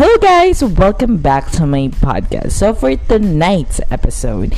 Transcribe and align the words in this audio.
Hello 0.00 0.16
guys, 0.16 0.64
welcome 0.64 1.20
back 1.20 1.52
to 1.60 1.68
my 1.68 1.92
podcast. 2.00 2.56
So 2.56 2.72
for 2.72 2.96
tonight's 2.96 3.84
episode, 3.92 4.56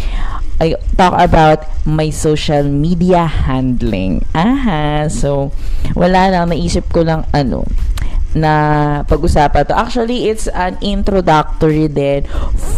I 0.62 0.78
talk 0.94 1.18
about 1.18 1.66
my 1.82 2.14
social 2.14 2.62
media 2.62 3.26
handling. 3.26 4.22
Aha, 4.38 5.10
so 5.10 5.50
wala 5.99 6.31
lang 6.31 6.54
naisip 6.54 6.94
ko 6.94 7.03
lang 7.03 7.26
ano 7.35 7.67
na 8.38 9.03
pag-usapan 9.03 9.67
to. 9.67 9.74
Actually, 9.74 10.31
it's 10.31 10.46
an 10.46 10.78
introductory 10.78 11.90
din 11.90 12.22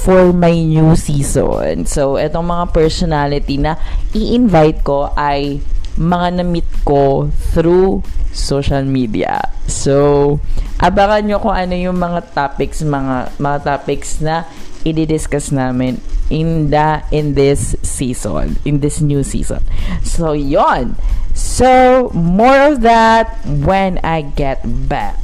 for 0.00 0.32
my 0.32 0.56
new 0.56 0.96
season. 0.96 1.84
So, 1.84 2.16
itong 2.16 2.48
mga 2.48 2.72
personality 2.72 3.60
na 3.60 3.76
i-invite 4.16 4.80
ko 4.80 5.12
ay 5.12 5.60
mga 5.94 6.42
na-meet 6.42 6.68
ko 6.82 7.30
through 7.54 8.02
social 8.34 8.82
media. 8.82 9.38
So, 9.70 10.38
abangan 10.82 11.24
nyo 11.26 11.38
kung 11.38 11.54
ano 11.54 11.74
yung 11.74 11.96
mga 11.96 12.34
topics, 12.34 12.82
mga, 12.82 13.34
mga 13.38 13.58
topics 13.62 14.18
na 14.18 14.44
i-discuss 14.84 15.48
namin 15.54 16.02
in 16.28 16.70
the 16.70 17.00
in 17.12 17.32
this 17.34 17.76
season, 17.80 18.56
in 18.64 18.80
this 18.80 19.00
new 19.00 19.22
season. 19.24 19.64
So, 20.04 20.32
yon. 20.32 20.96
So, 21.34 22.10
more 22.14 22.74
of 22.74 22.80
that 22.82 23.40
when 23.44 23.98
I 24.04 24.22
get 24.22 24.62
back. 24.88 25.18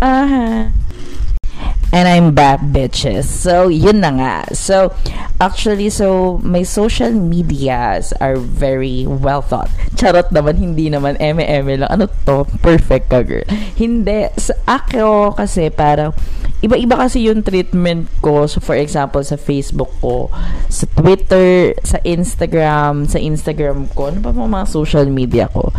Uh-huh. 0.00 0.70
And 1.90 2.06
I'm 2.06 2.38
back, 2.38 2.62
bitches. 2.62 3.26
So, 3.26 3.66
yun 3.66 3.98
na 3.98 4.14
nga. 4.14 4.36
So, 4.54 4.94
actually, 5.42 5.90
so, 5.90 6.38
my 6.46 6.62
social 6.62 7.10
medias 7.10 8.14
are 8.22 8.38
very 8.38 9.10
well 9.10 9.42
thought. 9.42 9.66
Charot 9.98 10.30
naman, 10.30 10.62
hindi 10.62 10.86
naman, 10.86 11.18
eme-eme 11.18 11.82
lang. 11.82 11.90
Ano 11.90 12.06
to? 12.30 12.46
Perfect 12.62 13.10
ka, 13.10 13.26
girl. 13.26 13.42
Hindi. 13.74 14.30
Sa 14.38 14.54
ako, 14.70 15.34
kasi 15.34 15.66
parang, 15.74 16.14
iba-iba 16.62 16.94
kasi 16.94 17.26
yung 17.26 17.42
treatment 17.42 18.06
ko. 18.22 18.46
So, 18.46 18.62
for 18.62 18.78
example, 18.78 19.26
sa 19.26 19.34
Facebook 19.34 19.90
ko, 19.98 20.30
sa 20.70 20.86
Twitter, 20.94 21.74
sa 21.82 21.98
Instagram, 22.06 23.10
sa 23.10 23.18
Instagram 23.18 23.90
ko, 23.98 24.14
ano 24.14 24.22
pa 24.22 24.30
mga 24.30 24.70
social 24.70 25.10
media 25.10 25.50
ko 25.50 25.74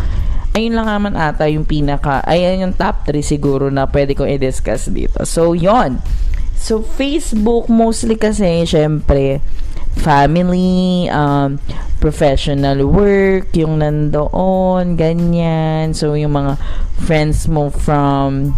ayun 0.52 0.76
lang 0.76 0.88
naman 0.88 1.16
ata 1.16 1.48
yung 1.48 1.64
pinaka, 1.64 2.20
ayan 2.28 2.68
yung 2.68 2.74
top 2.76 3.08
3 3.08 3.24
siguro 3.24 3.72
na 3.72 3.88
pwede 3.88 4.12
kong 4.12 4.28
i-discuss 4.28 4.92
dito. 4.92 5.24
So, 5.24 5.56
yon 5.56 6.00
So, 6.56 6.84
Facebook 6.84 7.66
mostly 7.66 8.14
kasi, 8.14 8.62
syempre, 8.68 9.42
family, 9.98 11.10
um, 11.10 11.58
professional 11.98 12.86
work, 12.86 13.50
yung 13.56 13.82
nandoon, 13.82 14.94
ganyan. 14.94 15.90
So, 15.90 16.14
yung 16.14 16.38
mga 16.38 16.54
friends 17.02 17.50
mo 17.50 17.72
from 17.72 18.54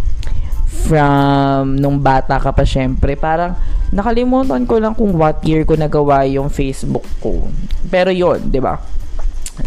from 0.84 1.80
nung 1.80 2.02
bata 2.02 2.36
ka 2.36 2.52
pa 2.52 2.60
syempre 2.66 3.16
parang 3.16 3.56
nakalimutan 3.88 4.68
ko 4.68 4.76
lang 4.76 4.92
kung 4.92 5.16
what 5.16 5.40
year 5.40 5.64
ko 5.64 5.78
nagawa 5.80 6.28
yung 6.28 6.52
Facebook 6.52 7.06
ko 7.24 7.48
pero 7.88 8.12
yon 8.12 8.52
'di 8.52 8.60
ba 8.60 8.76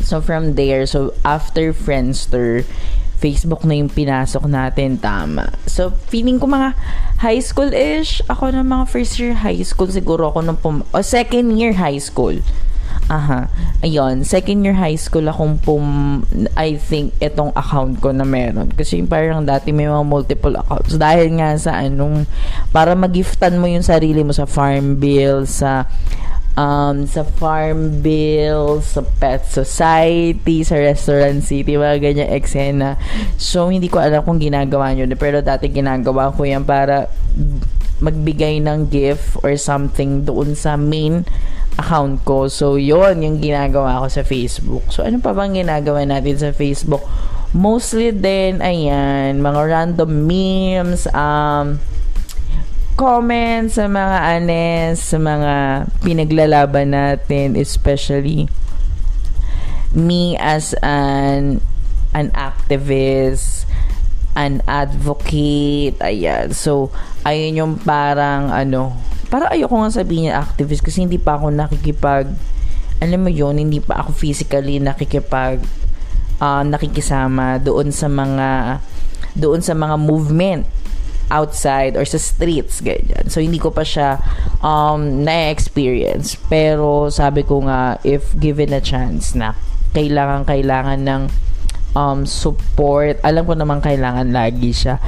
So, 0.03 0.19
from 0.19 0.59
there, 0.59 0.83
so, 0.87 1.15
after 1.23 1.71
Friendster, 1.71 2.67
Facebook 3.17 3.65
na 3.65 3.73
yung 3.81 3.89
pinasok 3.89 4.45
natin, 4.45 5.01
tama. 5.01 5.49
So, 5.65 5.89
feeling 6.13 6.37
ko 6.37 6.45
mga 6.45 6.77
high 7.17 7.41
school-ish. 7.41 8.21
Ako 8.29 8.53
na 8.53 8.61
mga 8.61 8.85
first 8.85 9.17
year 9.17 9.33
high 9.41 9.57
school, 9.65 9.89
siguro 9.89 10.29
ako 10.29 10.45
nung 10.45 10.59
pum... 10.61 10.85
O, 10.93 11.01
second 11.01 11.57
year 11.57 11.81
high 11.81 11.97
school. 11.97 12.37
Aha. 13.09 13.49
Ayun, 13.81 14.21
second 14.21 14.61
year 14.61 14.77
high 14.77 14.99
school 14.99 15.25
akong 15.25 15.57
pum... 15.65 16.21
I 16.53 16.77
think, 16.77 17.17
itong 17.17 17.55
account 17.57 18.03
ko 18.05 18.13
na 18.13 18.27
meron. 18.27 18.69
Kasi 18.69 19.01
parang 19.01 19.47
dati 19.47 19.73
may 19.73 19.89
mga 19.89 20.05
multiple 20.05 20.53
accounts. 20.53 20.93
Dahil 20.93 21.41
nga 21.41 21.57
sa 21.57 21.81
anong... 21.81 22.29
Para 22.69 22.93
magiftan 22.93 23.57
mo 23.57 23.65
yung 23.65 23.81
sarili 23.87 24.21
mo 24.21 24.29
sa 24.35 24.45
farm 24.45 25.01
bill, 25.01 25.49
sa 25.49 25.89
um, 26.57 27.05
sa 27.05 27.21
farm 27.23 28.01
bill, 28.01 28.81
sa 28.81 29.05
pet 29.21 29.45
society, 29.45 30.65
sa 30.65 30.75
restaurant 30.75 31.45
city, 31.45 31.77
mga 31.77 32.01
ganyan 32.01 32.29
eksena. 32.33 32.97
So, 33.37 33.69
hindi 33.69 33.87
ko 33.87 34.01
alam 34.01 34.25
kung 34.25 34.41
ginagawa 34.41 34.91
nyo. 34.97 35.05
Pero 35.15 35.45
dati 35.45 35.69
ginagawa 35.69 36.33
ko 36.33 36.43
yan 36.43 36.65
para 36.65 37.07
magbigay 38.01 38.61
ng 38.61 38.89
gift 38.89 39.37
or 39.45 39.53
something 39.57 40.25
doon 40.25 40.57
sa 40.57 40.75
main 40.75 41.23
account 41.77 42.25
ko. 42.25 42.49
So, 42.49 42.75
yon 42.81 43.21
yung 43.21 43.37
ginagawa 43.37 44.01
ko 44.01 44.07
sa 44.09 44.25
Facebook. 44.25 44.89
So, 44.89 45.05
ano 45.05 45.21
pa 45.21 45.31
bang 45.37 45.61
ginagawa 45.61 46.03
natin 46.09 46.35
sa 46.41 46.49
Facebook? 46.49 47.05
Mostly 47.55 48.11
din, 48.11 48.59
ayan, 48.59 49.39
mga 49.39 49.61
random 49.71 50.11
memes, 50.27 51.07
um, 51.15 51.79
comments, 52.97 53.77
sa 53.77 53.85
mga 53.85 54.17
anes, 54.41 54.97
sa 54.97 55.21
mga 55.21 55.85
pinaglalaban 56.01 56.97
natin, 56.97 57.53
especially 57.53 58.49
me 59.93 60.35
as 60.41 60.73
an 60.81 61.61
an 62.17 62.33
activist, 62.33 63.69
an 64.33 64.65
advocate, 64.65 65.95
ayan. 66.01 66.51
So, 66.51 66.89
ayun 67.21 67.61
yung 67.61 67.73
parang 67.77 68.49
ano, 68.49 68.97
para 69.27 69.51
ayoko 69.51 69.75
nga 69.83 69.91
sabihin 69.91 70.31
niya 70.31 70.39
activist 70.39 70.83
kasi 70.83 71.03
hindi 71.03 71.19
pa 71.19 71.35
ako 71.35 71.51
nakikipag 71.51 72.31
alam 73.03 73.19
mo 73.21 73.29
yon 73.29 73.59
hindi 73.59 73.83
pa 73.83 74.01
ako 74.01 74.15
physically 74.15 74.79
nakikipag 74.79 75.59
uh, 76.39 76.63
nakikisama 76.63 77.59
doon 77.59 77.91
sa 77.91 78.07
mga 78.07 78.79
doon 79.37 79.61
sa 79.61 79.75
mga 79.75 79.95
movement 79.99 80.63
outside 81.27 81.99
or 81.99 82.07
sa 82.07 82.19
streets, 82.19 82.79
ganyan. 82.79 83.27
So, 83.27 83.43
hindi 83.43 83.59
ko 83.59 83.71
pa 83.71 83.83
siya 83.83 84.19
um, 84.63 85.23
na-experience. 85.27 86.39
Pero, 86.47 87.11
sabi 87.11 87.43
ko 87.43 87.63
nga, 87.67 87.99
if 88.07 88.31
given 88.39 88.71
a 88.71 88.79
chance 88.79 89.35
na 89.35 89.55
kailangan, 89.91 90.47
kailangan 90.47 90.99
ng 91.03 91.23
um, 91.97 92.23
support, 92.23 93.19
alam 93.23 93.43
ko 93.43 93.53
naman 93.55 93.83
kailangan 93.83 94.31
lagi 94.31 94.71
siya, 94.71 95.01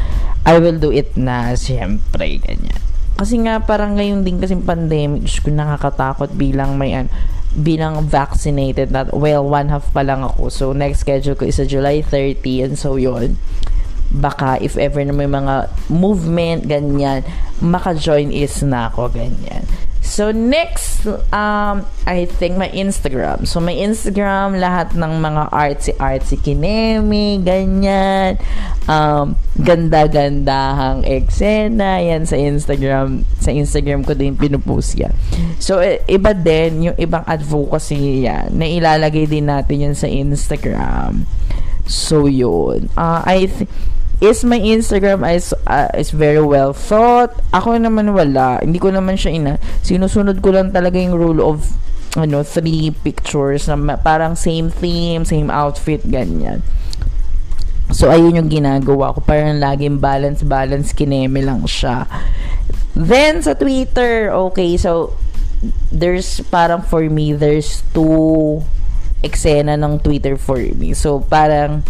I 0.43 0.59
will 0.59 0.79
do 0.79 0.91
it 0.91 1.15
na, 1.15 1.55
siyempre, 1.55 2.39
ganyan. 2.41 2.81
Kasi 3.19 3.35
nga, 3.43 3.59
parang 3.59 3.99
ngayon 3.99 4.23
din 4.23 4.39
kasi 4.39 4.55
pandemic, 4.55 5.27
Diyos 5.27 5.43
ko 5.43 5.51
nakakatakot 5.51 6.31
bilang 6.39 6.79
may 6.79 6.95
an 6.95 7.11
bilang 7.49 8.05
vaccinated 8.05 8.93
na, 8.93 9.09
well, 9.09 9.41
one 9.41 9.73
half 9.73 9.89
pa 9.89 10.05
lang 10.05 10.21
ako. 10.21 10.53
So, 10.53 10.65
next 10.71 11.01
schedule 11.01 11.35
ko 11.35 11.49
is 11.49 11.59
July 11.65 12.05
30 12.05 12.39
and 12.61 12.75
so 12.77 12.95
yon 12.95 13.41
baka 14.09 14.57
if 14.61 14.77
ever 14.77 15.01
na 15.05 15.13
may 15.13 15.29
mga 15.29 15.69
movement, 15.89 16.65
ganyan, 16.65 17.21
maka-join 17.61 18.33
is 18.33 18.61
na 18.65 18.89
ako, 18.89 19.13
ganyan. 19.13 19.65
So, 20.09 20.33
next, 20.33 21.05
um, 21.29 21.85
I 22.09 22.25
think 22.25 22.57
my 22.57 22.73
Instagram. 22.73 23.45
So, 23.45 23.61
my 23.61 23.77
Instagram, 23.77 24.57
lahat 24.57 24.97
ng 24.97 25.21
mga 25.21 25.53
artsy-artsy 25.53 26.41
kinemi, 26.41 27.37
ganyan. 27.45 28.41
Um, 28.89 29.37
ganda-gandahang 29.61 31.05
eksena, 31.05 32.01
yan 32.01 32.25
sa 32.25 32.41
Instagram. 32.41 33.21
Sa 33.37 33.53
Instagram 33.53 34.01
ko 34.01 34.17
din 34.17 34.33
pinupost 34.33 34.97
yan. 34.97 35.13
So, 35.61 35.77
iba 36.09 36.33
din, 36.33 36.89
yung 36.89 36.97
ibang 36.97 37.21
advocacy 37.29 38.25
yan, 38.25 38.49
na 38.57 38.65
ilalagay 38.65 39.29
din 39.29 39.45
natin 39.45 39.93
yan 39.93 39.95
sa 39.95 40.09
Instagram. 40.09 41.29
So, 41.85 42.25
yun. 42.25 42.89
Uh, 42.97 43.21
I 43.29 43.45
think, 43.45 43.69
is 44.19 44.43
my 44.43 44.59
Instagram 44.59 45.23
is 45.23 45.55
uh, 45.63 45.87
is 45.95 46.11
very 46.11 46.43
well 46.43 46.75
thought. 46.75 47.31
Ako 47.55 47.79
naman 47.79 48.11
wala. 48.11 48.59
Hindi 48.59 48.79
ko 48.79 48.91
naman 48.91 49.15
siya 49.15 49.31
ina. 49.35 49.53
Sinusunod 49.83 50.43
ko 50.43 50.51
lang 50.51 50.75
talaga 50.75 50.99
yung 50.99 51.15
rule 51.15 51.39
of 51.39 51.71
ano, 52.17 52.41
three 52.41 52.89
pictures 52.89 53.69
na 53.69 53.77
parang 53.99 54.33
same 54.33 54.73
theme, 54.73 55.21
same 55.21 55.53
outfit, 55.53 56.01
ganyan. 56.09 56.65
So, 57.89 58.09
ayun 58.09 58.37
yung 58.37 58.49
ginagawa 58.49 59.13
ko. 59.13 59.21
Parang 59.21 59.57
laging 59.57 59.97
balance-balance, 59.97 60.93
kineme 60.93 61.41
lang 61.41 61.65
siya. 61.65 62.05
Then, 62.93 63.41
sa 63.41 63.53
Twitter, 63.53 64.29
okay, 64.29 64.77
so, 64.77 65.17
there's 65.91 66.39
parang 66.47 66.85
for 66.85 67.03
me, 67.09 67.33
there's 67.33 67.83
two 67.91 68.63
eksena 69.19 69.75
ng 69.75 69.99
Twitter 69.99 70.37
for 70.37 70.57
me. 70.57 70.93
So, 70.93 71.21
parang, 71.21 71.81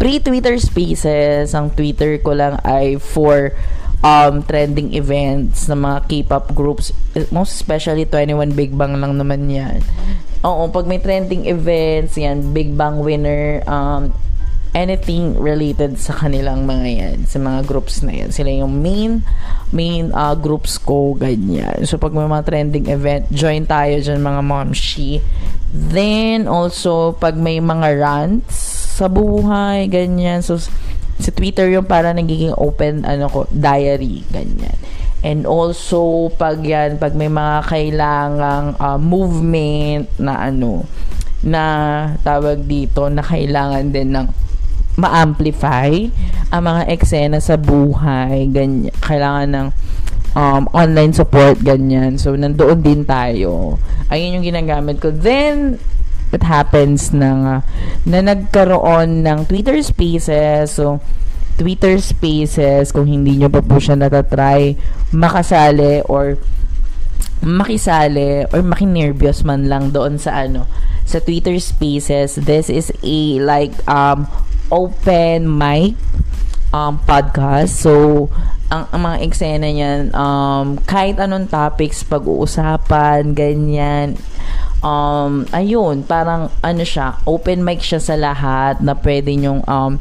pre-Twitter 0.00 0.56
Spaces, 0.56 1.52
ang 1.52 1.68
Twitter 1.76 2.16
ko 2.24 2.32
lang 2.32 2.56
ay 2.64 2.96
for 2.96 3.52
um, 4.00 4.40
trending 4.48 4.96
events 4.96 5.68
ng 5.68 5.76
mga 5.76 5.98
K-pop 6.08 6.56
groups. 6.56 6.90
Most 7.28 7.60
especially 7.60 8.08
21 8.08 8.56
Big 8.56 8.72
Bang 8.72 8.96
lang 8.96 9.20
naman 9.20 9.52
yan. 9.52 9.84
Oo, 10.40 10.72
pag 10.72 10.88
may 10.88 10.96
trending 10.96 11.44
events, 11.44 12.16
yan, 12.16 12.56
Big 12.56 12.72
Bang 12.72 13.04
winner, 13.04 13.60
um, 13.68 14.08
anything 14.72 15.36
related 15.36 16.00
sa 16.00 16.16
kanilang 16.16 16.64
mga 16.64 16.88
yan, 16.88 17.18
sa 17.28 17.36
mga 17.36 17.68
groups 17.68 18.00
na 18.00 18.24
yan. 18.24 18.32
Sila 18.32 18.48
yung 18.48 18.80
main, 18.80 19.20
main 19.68 20.08
uh, 20.16 20.32
groups 20.32 20.80
ko, 20.80 21.12
ganyan. 21.12 21.84
So, 21.84 22.00
pag 22.00 22.16
may 22.16 22.24
mga 22.24 22.48
trending 22.48 22.88
event, 22.88 23.28
join 23.28 23.68
tayo 23.68 24.00
dyan 24.00 24.24
mga 24.24 24.42
momshi. 24.48 25.20
Then, 25.76 26.48
also, 26.48 27.12
pag 27.20 27.36
may 27.36 27.60
mga 27.60 28.00
rants, 28.00 28.79
sa 29.00 29.08
buhay, 29.08 29.88
ganyan. 29.88 30.44
So, 30.44 30.60
sa 31.20 31.30
Twitter 31.32 31.72
yung 31.72 31.88
para 31.88 32.12
nagiging 32.12 32.52
open, 32.60 33.08
ano 33.08 33.32
ko, 33.32 33.48
diary, 33.48 34.24
ganyan. 34.28 34.76
And 35.24 35.44
also, 35.48 36.28
pag 36.36 36.60
yan, 36.60 37.00
pag 37.00 37.16
may 37.16 37.28
mga 37.28 37.64
kailangang 37.64 38.76
uh, 38.76 39.00
movement 39.00 40.08
na 40.20 40.48
ano, 40.52 40.84
na 41.40 41.64
tawag 42.20 42.68
dito, 42.68 43.08
na 43.08 43.24
kailangan 43.24 43.88
din 43.88 44.12
ng 44.12 44.26
ma-amplify 45.00 45.88
ang 46.52 46.62
mga 46.66 46.82
eksena 46.92 47.40
sa 47.40 47.56
buhay, 47.56 48.48
ganyan, 48.52 48.92
kailangan 49.00 49.48
ng 49.48 49.68
um, 50.36 50.62
online 50.72 51.12
support, 51.12 51.56
ganyan. 51.60 52.16
So, 52.20 52.34
nandoon 52.36 52.80
din 52.84 53.02
tayo. 53.04 53.80
Ayun 54.10 54.40
yung 54.40 54.46
ginagamit 54.46 54.98
ko. 54.98 55.14
Then, 55.14 55.78
it 56.30 56.46
happens 56.46 57.10
na, 57.10 57.62
na 58.06 58.18
nagkaroon 58.22 59.26
ng 59.26 59.46
Twitter 59.46 59.78
Spaces. 59.82 60.78
So, 60.78 61.02
Twitter 61.60 62.00
Spaces 62.00 62.88
kung 62.88 63.04
hindi 63.04 63.36
nyo 63.36 63.52
pa 63.52 63.60
po 63.60 63.76
siya 63.76 63.92
natatry 63.92 64.80
makasali 65.12 66.00
or 66.08 66.40
makisali 67.44 68.48
or 68.48 68.64
makinervyos 68.64 69.44
man 69.44 69.68
lang 69.68 69.92
doon 69.92 70.16
sa 70.16 70.48
ano 70.48 70.64
sa 71.04 71.20
Twitter 71.20 71.60
Spaces 71.60 72.40
this 72.40 72.72
is 72.72 72.88
a 73.04 73.36
like 73.44 73.76
um 73.84 74.24
open 74.72 75.52
mic 75.52 76.00
um 76.72 76.96
podcast 77.04 77.76
so 77.76 78.28
ang, 78.70 78.86
ang 78.94 79.02
mga 79.02 79.18
eksena 79.26 79.68
niyan 79.68 80.02
um 80.14 80.78
kahit 80.86 81.18
anong 81.18 81.50
topics 81.50 82.06
pag-uusapan 82.06 83.34
ganyan. 83.34 84.14
Um 84.80 85.44
ayun 85.52 86.06
parang 86.06 86.48
ano 86.64 86.82
siya 86.86 87.20
open 87.28 87.60
mic 87.66 87.84
siya 87.84 88.00
sa 88.00 88.16
lahat 88.16 88.80
na 88.80 88.96
pwede 88.96 89.34
nyong 89.36 89.66
um 89.68 89.98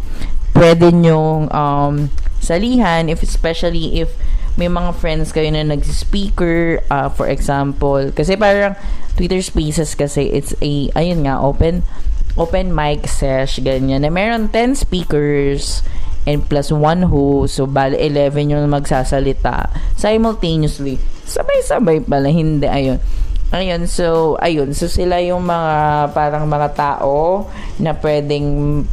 pwede 0.59 0.91
nyong 0.91 1.47
um, 1.55 2.11
salihan. 2.43 3.07
If 3.07 3.23
especially 3.23 4.03
if 4.03 4.11
may 4.59 4.67
mga 4.67 4.91
friends 4.99 5.31
kayo 5.31 5.47
na 5.55 5.63
nag-speaker 5.63 6.83
uh, 6.91 7.07
for 7.07 7.31
example. 7.31 8.11
Kasi 8.11 8.35
parang 8.35 8.75
Twitter 9.15 9.39
Spaces 9.39 9.95
kasi 9.95 10.27
it's 10.35 10.51
a 10.59 10.91
ayun 10.99 11.23
nga 11.23 11.39
open 11.39 11.87
open 12.35 12.75
mic 12.75 13.07
sesh 13.07 13.63
ganyan. 13.63 14.03
Na 14.03 14.11
meron 14.11 14.51
10 14.51 14.83
speakers 14.83 15.81
and 16.29 16.45
plus 16.45 16.69
one 16.69 17.09
host 17.09 17.57
so 17.57 17.65
bali 17.65 17.97
11 17.97 18.53
yung 18.53 18.69
magsasalita 18.69 19.73
simultaneously 19.97 21.01
sabay-sabay 21.25 22.05
pala 22.05 22.29
hindi 22.29 22.69
ayun 22.69 23.01
Ayun, 23.49 23.89
so, 23.89 24.37
ayun. 24.37 24.77
So, 24.77 24.85
sila 24.85 25.17
yung 25.25 25.41
mga, 25.41 25.73
parang 26.13 26.45
mga 26.45 26.69
tao 26.77 27.49
na 27.81 27.97
pwedeng 27.97 28.45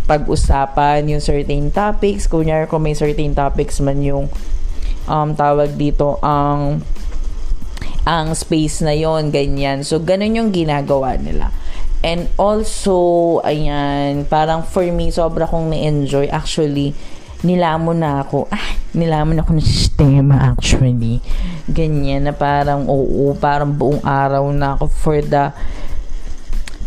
pag-usapan 0.08 1.04
yung 1.12 1.20
certain 1.20 1.68
topics. 1.68 2.24
Kunyari, 2.24 2.64
kung 2.64 2.80
may 2.80 2.96
certain 2.96 3.36
topics 3.36 3.84
man 3.84 4.00
yung 4.00 4.32
um, 5.04 5.28
tawag 5.36 5.76
dito, 5.76 6.16
ang 6.24 6.80
ang 8.08 8.32
space 8.32 8.80
na 8.80 8.96
yon 8.96 9.28
ganyan. 9.28 9.84
So, 9.84 10.00
ganun 10.00 10.40
yung 10.40 10.50
ginagawa 10.56 11.20
nila. 11.20 11.52
And 12.00 12.30
also, 12.40 13.42
ayan, 13.44 14.24
parang 14.24 14.64
for 14.64 14.88
me, 14.88 15.12
sobra 15.12 15.44
kong 15.44 15.68
na-enjoy. 15.68 16.32
Actually, 16.32 16.96
nilamon 17.44 17.98
na 18.00 18.24
ako. 18.24 18.48
Ah, 18.48 18.76
nilamon 18.96 19.40
ako 19.40 19.50
ng 19.56 19.66
sistema 19.66 20.54
actually. 20.54 21.20
Ganyan 21.68 22.28
na 22.28 22.32
parang, 22.32 22.88
oo, 22.88 23.34
parang 23.36 23.72
buong 23.72 24.00
araw 24.04 24.48
na 24.54 24.78
ako 24.78 24.86
for 24.88 25.18
the 25.20 25.52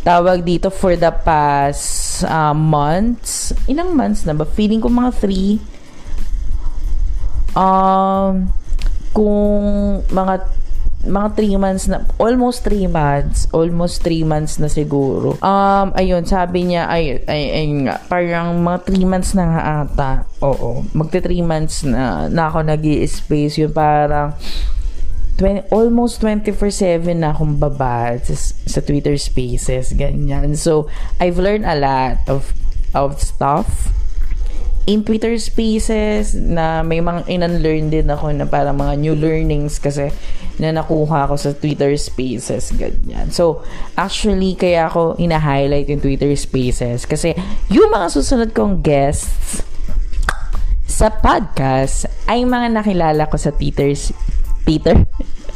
tawag 0.02 0.42
dito 0.48 0.72
for 0.72 0.96
the 0.96 1.12
past 1.12 2.24
uh, 2.26 2.56
months. 2.56 3.52
Ilang 3.68 3.94
months 3.94 4.24
na 4.26 4.34
ba? 4.34 4.48
Feeling 4.48 4.80
ko 4.82 4.90
mga 4.90 5.12
three. 5.20 5.60
Um, 7.54 8.50
kung 9.12 9.66
mga 10.10 10.59
mga 11.00 11.30
3 11.32 11.56
months 11.56 11.86
na, 11.88 12.04
almost 12.20 12.68
3 12.68 12.92
months, 12.92 13.48
almost 13.56 14.04
3 14.04 14.28
months 14.28 14.60
na 14.60 14.68
siguro. 14.68 15.40
Um, 15.40 15.96
ayun, 15.96 16.28
sabi 16.28 16.68
niya, 16.68 16.92
ay, 16.92 17.24
ay, 17.24 17.44
ay 17.56 17.66
nga, 17.88 17.96
parang 18.12 18.60
mga 18.60 18.80
3 18.84 19.08
months 19.08 19.32
na 19.32 19.46
nga 19.48 19.62
ata. 19.88 20.12
Oo, 20.44 20.84
magte 20.92 21.24
3 21.24 21.40
months 21.40 21.88
na, 21.88 22.28
na 22.28 22.52
ako 22.52 22.68
nag 22.68 22.84
space 23.08 23.64
yun 23.64 23.72
parang 23.72 24.36
20, 25.40 25.72
almost 25.72 26.20
24-7 26.20 27.16
na 27.16 27.32
akong 27.32 27.56
baba 27.56 28.20
sa, 28.20 28.36
sa 28.68 28.84
Twitter 28.84 29.16
spaces, 29.16 29.96
ganyan. 29.96 30.52
So, 30.60 30.92
I've 31.16 31.40
learned 31.40 31.64
a 31.64 31.80
lot 31.80 32.28
of 32.28 32.52
of 32.92 33.22
stuff 33.22 33.94
in 34.90 35.06
Twitter 35.06 35.38
Spaces 35.38 36.34
na 36.34 36.82
may 36.82 36.98
mga 36.98 37.30
in-unlearn 37.30 37.94
din 37.94 38.10
ako 38.10 38.34
na 38.34 38.50
para 38.50 38.74
mga 38.74 38.98
new 38.98 39.14
learnings 39.14 39.78
kasi 39.78 40.10
na 40.58 40.74
nakuha 40.74 41.30
ko 41.30 41.38
sa 41.38 41.54
Twitter 41.54 41.94
Spaces 41.94 42.74
ganyan. 42.74 43.30
So, 43.30 43.62
actually 43.94 44.58
kaya 44.58 44.90
ako 44.90 45.22
ina-highlight 45.22 45.94
yung 45.94 46.02
Twitter 46.02 46.34
Spaces 46.34 47.06
kasi 47.06 47.38
yung 47.70 47.94
mga 47.94 48.10
susunod 48.10 48.50
kong 48.58 48.82
guests 48.82 49.62
sa 50.90 51.14
podcast 51.14 52.10
ay 52.26 52.42
mga 52.50 52.74
nakilala 52.74 53.30
ko 53.30 53.38
sa 53.38 53.54
Twitter 53.54 53.94
Twitter 54.66 55.06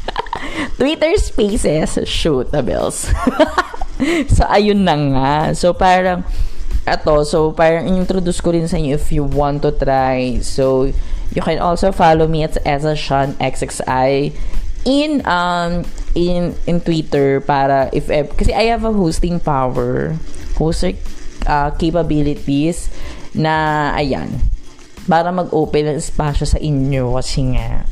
Twitter 0.80 1.12
Spaces 1.18 1.98
shoot 2.06 2.54
the 2.54 2.62
bells. 2.62 3.10
so 4.36 4.46
ayun 4.46 4.86
na 4.86 4.96
nga. 4.96 5.34
So 5.58 5.74
parang 5.74 6.22
Ato, 6.84 7.24
so 7.24 7.56
parang 7.56 7.88
introduce 7.88 8.44
ko 8.44 8.52
rin 8.52 8.68
sa 8.68 8.76
inyo 8.76 9.00
if 9.00 9.08
you 9.12 9.24
want 9.24 9.64
to 9.64 9.72
try. 9.72 10.44
So, 10.44 10.92
you 11.32 11.42
can 11.42 11.64
also 11.64 11.96
follow 11.96 12.28
me 12.28 12.44
at 12.44 12.60
Eza 12.68 12.94
Sean 12.94 13.40
XXI 13.40 14.36
in 14.84 15.24
um 15.24 15.88
in 16.12 16.52
in 16.68 16.84
Twitter 16.84 17.40
para 17.40 17.88
if 17.96 18.12
kasi 18.12 18.52
I 18.52 18.68
have 18.76 18.84
a 18.84 18.92
hosting 18.92 19.40
power, 19.40 20.20
hoster 20.60 21.00
uh, 21.48 21.72
capabilities 21.80 22.92
na 23.32 23.96
ayan 23.96 24.44
para 25.08 25.32
mag-open 25.32 25.88
ng 25.88 25.98
espasyo 26.00 26.48
sa 26.48 26.60
inyo 26.60 27.16
kasi 27.20 27.56
nga 27.56 27.88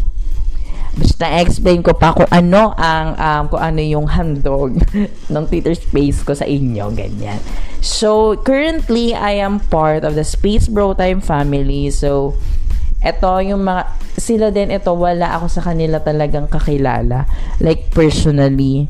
Basta 0.92 1.40
explain 1.40 1.80
ko 1.80 1.96
pa 1.96 2.12
kung 2.12 2.28
ano 2.28 2.76
ang 2.76 3.16
um, 3.16 3.44
kung 3.48 3.62
ano 3.64 3.80
yung 3.80 4.08
handog 4.12 4.76
ng 5.34 5.44
Twitter 5.48 5.76
space 5.76 6.20
ko 6.26 6.36
sa 6.36 6.44
inyo, 6.44 6.92
ganyan. 6.92 7.40
So, 7.82 8.38
currently 8.38 9.16
I 9.16 9.40
am 9.42 9.64
part 9.72 10.04
of 10.04 10.14
the 10.14 10.28
Space 10.28 10.68
Bro 10.68 11.00
Time 11.00 11.24
family. 11.24 11.90
So, 11.90 12.36
eto 13.02 13.42
yung 13.42 13.66
mga 13.66 13.90
sila 14.22 14.54
din 14.54 14.70
ito 14.70 14.94
wala 14.94 15.34
ako 15.34 15.50
sa 15.50 15.66
kanila 15.66 15.98
talagang 15.98 16.46
kakilala 16.46 17.26
like 17.58 17.90
personally 17.90 18.86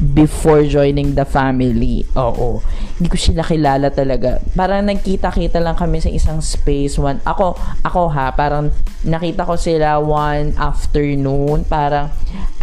before 0.00 0.64
joining 0.64 1.12
the 1.12 1.26
family. 1.28 2.08
Oo. 2.16 2.64
Hindi 2.96 3.08
ko 3.12 3.16
sila 3.20 3.44
kilala 3.44 3.92
talaga. 3.92 4.40
Parang 4.56 4.88
nagkita-kita 4.88 5.60
lang 5.60 5.76
kami 5.76 6.00
sa 6.00 6.08
isang 6.08 6.40
space. 6.40 6.96
One, 6.96 7.20
ako, 7.28 7.52
ako 7.84 8.08
ha, 8.08 8.32
parang 8.32 8.72
nakita 9.04 9.44
ko 9.44 9.54
sila 9.60 10.00
one 10.00 10.56
afternoon. 10.56 11.68
Parang, 11.68 12.08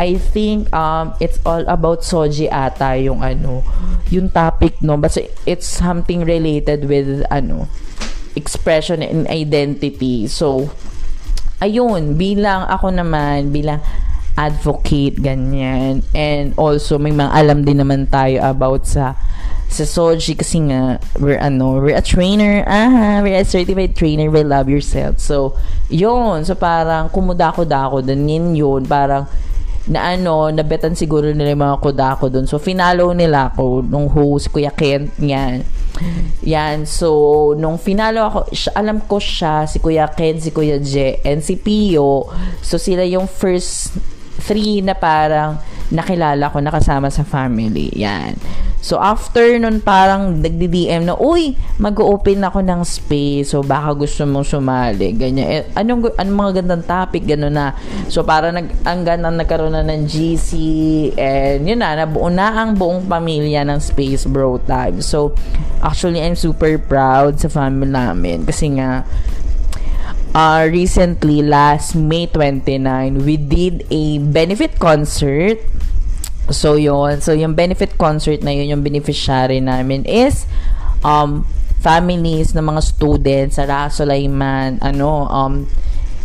I 0.02 0.18
think, 0.18 0.74
um, 0.74 1.14
it's 1.22 1.38
all 1.46 1.62
about 1.70 2.02
Soji 2.02 2.50
ata 2.50 2.98
yung 2.98 3.22
ano, 3.22 3.62
yung 4.10 4.34
topic, 4.34 4.82
no? 4.82 4.98
But 4.98 5.14
it's 5.46 5.70
something 5.70 6.26
related 6.26 6.90
with, 6.90 7.22
ano, 7.30 7.70
expression 8.34 9.06
and 9.06 9.30
identity. 9.30 10.26
So, 10.26 10.74
ayun, 11.62 12.18
bilang 12.18 12.66
ako 12.66 12.90
naman, 12.90 13.54
bilang 13.54 13.84
advocate, 14.40 15.20
ganyan. 15.20 16.08
And 16.16 16.56
also, 16.56 16.96
may 16.96 17.12
mga 17.12 17.32
alam 17.36 17.68
din 17.68 17.84
naman 17.84 18.08
tayo 18.08 18.40
about 18.40 18.88
sa 18.88 19.20
sa 19.70 19.86
Soji 19.86 20.34
kasi 20.34 20.66
nga 20.66 20.98
we're 21.22 21.38
ano 21.38 21.78
we're 21.78 21.94
a 21.94 22.02
trainer 22.02 22.66
aha 22.66 23.22
we're 23.22 23.38
a 23.38 23.46
certified 23.46 23.94
trainer 23.94 24.26
we 24.26 24.42
love 24.42 24.66
yourself 24.66 25.22
so 25.22 25.54
yun 25.94 26.42
so 26.42 26.58
parang 26.58 27.06
kumudako-dako 27.14 28.02
din 28.02 28.26
yun 28.26 28.58
yun 28.58 28.82
parang 28.90 29.30
na 29.90 30.14
ano, 30.14 30.54
nabetan 30.54 30.94
siguro 30.94 31.34
nila 31.34 31.58
yung 31.58 31.66
mga 31.66 31.82
kodako 31.82 32.30
doon. 32.30 32.46
So, 32.46 32.62
finalo 32.62 33.10
nila 33.10 33.50
ako 33.50 33.82
nung 33.82 34.06
host, 34.06 34.54
Kuya 34.54 34.70
Kent, 34.70 35.18
yan. 35.18 35.66
Yan, 36.46 36.86
so, 36.86 37.52
nung 37.58 37.82
finalo 37.82 38.22
ako, 38.22 38.40
siya, 38.54 38.72
alam 38.78 39.02
ko 39.10 39.18
siya, 39.18 39.66
si 39.66 39.82
Kuya 39.82 40.06
Kent, 40.14 40.46
si 40.46 40.54
Kuya 40.54 40.78
Je, 40.78 41.18
and 41.26 41.42
si 41.42 41.58
Pio. 41.58 42.30
So, 42.62 42.78
sila 42.78 43.02
yung 43.02 43.26
first 43.26 43.98
three 44.40 44.82
na 44.82 44.96
parang 44.98 45.60
nakilala 45.90 46.54
ko 46.54 46.62
nakasama 46.62 47.10
sa 47.10 47.26
family. 47.26 47.90
Yan. 47.98 48.38
So, 48.80 48.96
after 48.96 49.44
nun 49.60 49.84
parang 49.84 50.40
nagdi-DM 50.40 51.04
na, 51.04 51.16
uy, 51.20 51.60
mag-open 51.84 52.48
ako 52.48 52.64
ng 52.64 52.82
space. 52.88 53.52
So, 53.52 53.60
baka 53.60 53.92
gusto 53.92 54.24
mong 54.24 54.48
sumali. 54.48 55.12
Ganyan. 55.20 55.48
Eh, 55.52 55.64
anong, 55.76 56.16
anong 56.16 56.38
mga 56.40 56.54
gandang 56.64 56.84
topic? 56.88 57.28
Gano'n 57.28 57.52
na. 57.52 57.76
So, 58.08 58.24
parang 58.24 58.56
nag, 58.56 58.72
ang 58.88 59.04
gandang 59.04 59.36
nagkaroon 59.36 59.76
na 59.76 59.84
ng 59.84 60.08
GC. 60.08 60.52
And, 61.20 61.68
yun 61.68 61.84
na, 61.84 62.00
nabuo 62.00 62.32
na 62.32 62.56
ang 62.56 62.80
buong 62.80 63.04
pamilya 63.04 63.68
ng 63.68 63.84
Space 63.84 64.24
Bro 64.24 64.64
Time. 64.64 65.04
So, 65.04 65.36
actually, 65.84 66.24
I'm 66.24 66.40
super 66.40 66.80
proud 66.80 67.36
sa 67.36 67.52
family 67.52 67.92
namin. 67.92 68.48
Kasi 68.48 68.80
nga, 68.80 69.04
uh, 70.34 70.68
recently, 70.70 71.42
last 71.42 71.96
May 71.96 72.28
29, 72.28 73.26
we 73.26 73.38
did 73.38 73.86
a 73.90 74.20
benefit 74.20 74.80
concert. 74.80 75.60
So, 76.50 76.76
yun. 76.76 77.22
So, 77.22 77.34
yung 77.34 77.54
benefit 77.54 77.98
concert 77.98 78.42
na 78.42 78.52
yun, 78.52 78.80
yung 78.80 78.84
beneficiary 78.84 79.62
namin 79.62 80.06
is 80.06 80.46
um, 81.06 81.46
families 81.80 82.54
ng 82.56 82.66
mga 82.66 82.82
students 82.84 83.56
sa 83.56 83.66
Ra 83.70 83.88
Sulaiman, 83.88 84.82
ano, 84.82 85.30
um, 85.30 85.70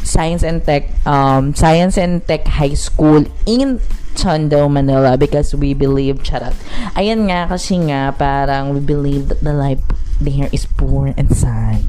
Science 0.04 0.44
and 0.44 0.60
Tech, 0.64 0.88
um, 1.08 1.54
Science 1.56 1.96
and 1.96 2.20
Tech 2.28 2.44
High 2.44 2.76
School 2.76 3.24
in 3.48 3.80
Tondo, 4.14 4.68
Manila 4.68 5.16
because 5.16 5.54
we 5.54 5.74
believe, 5.74 6.22
charot. 6.22 6.54
Ayan 6.94 7.26
nga, 7.28 7.50
kasi 7.50 7.80
nga, 7.88 8.12
parang 8.14 8.76
we 8.76 8.80
believe 8.80 9.28
that 9.28 9.42
the 9.42 9.52
life 9.52 9.82
there 10.20 10.48
is 10.52 10.66
poor 10.66 11.12
and 11.16 11.34
sad. 11.34 11.82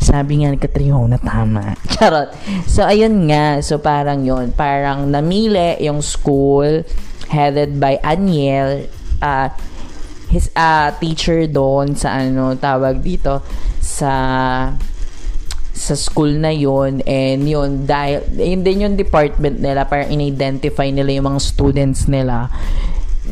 Sabi 0.00 0.44
nga 0.44 0.52
ni 0.52 0.58
Katriho 0.60 1.04
na 1.08 1.18
tama. 1.18 1.74
Charot. 1.96 2.30
So, 2.68 2.84
ayun 2.84 3.26
nga. 3.28 3.60
So, 3.64 3.80
parang 3.82 4.22
yon 4.22 4.52
Parang 4.52 5.08
namili 5.08 5.80
yung 5.82 6.04
school 6.04 6.84
headed 7.26 7.80
by 7.80 7.98
Aniel. 8.04 8.86
Uh, 9.18 9.50
his 10.30 10.50
uh, 10.54 10.92
teacher 10.98 11.46
doon 11.46 11.94
sa 11.94 12.18
ano, 12.18 12.54
tawag 12.58 13.00
dito, 13.02 13.40
sa 13.80 14.14
sa 15.76 15.92
school 15.92 16.40
na 16.40 16.48
yon 16.48 17.04
and 17.04 17.44
yun 17.44 17.84
dahil 17.84 18.24
yun 18.32 18.64
din 18.64 18.88
yung 18.88 18.96
department 18.96 19.60
nila 19.60 19.84
para 19.84 20.08
in-identify 20.08 20.88
nila 20.88 21.20
yung 21.20 21.28
mga 21.36 21.40
students 21.44 22.08
nila 22.08 22.48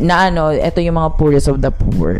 na 0.00 0.30
ano 0.30 0.50
ito 0.50 0.82
yung 0.82 0.98
mga 0.98 1.10
poorest 1.14 1.46
of 1.46 1.62
the 1.62 1.70
poor 1.70 2.18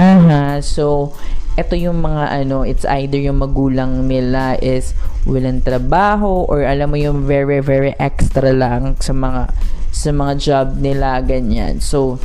aha 0.00 0.60
so 0.64 1.12
ito 1.58 1.74
yung 1.74 2.00
mga 2.00 2.46
ano, 2.46 2.62
it's 2.62 2.86
either 2.86 3.20
yung 3.20 3.42
magulang 3.42 4.08
nila 4.08 4.54
is 4.64 4.96
walang 5.28 5.60
trabaho 5.60 6.48
or 6.48 6.62
alam 6.62 6.94
mo 6.94 6.96
yung 6.96 7.28
very 7.28 7.60
very 7.60 7.92
extra 8.00 8.54
lang 8.54 8.96
sa 9.02 9.12
mga 9.12 9.52
sa 9.92 10.10
mga 10.14 10.32
job 10.38 10.66
nila 10.80 11.20
ganyan. 11.20 11.82
So 11.82 12.16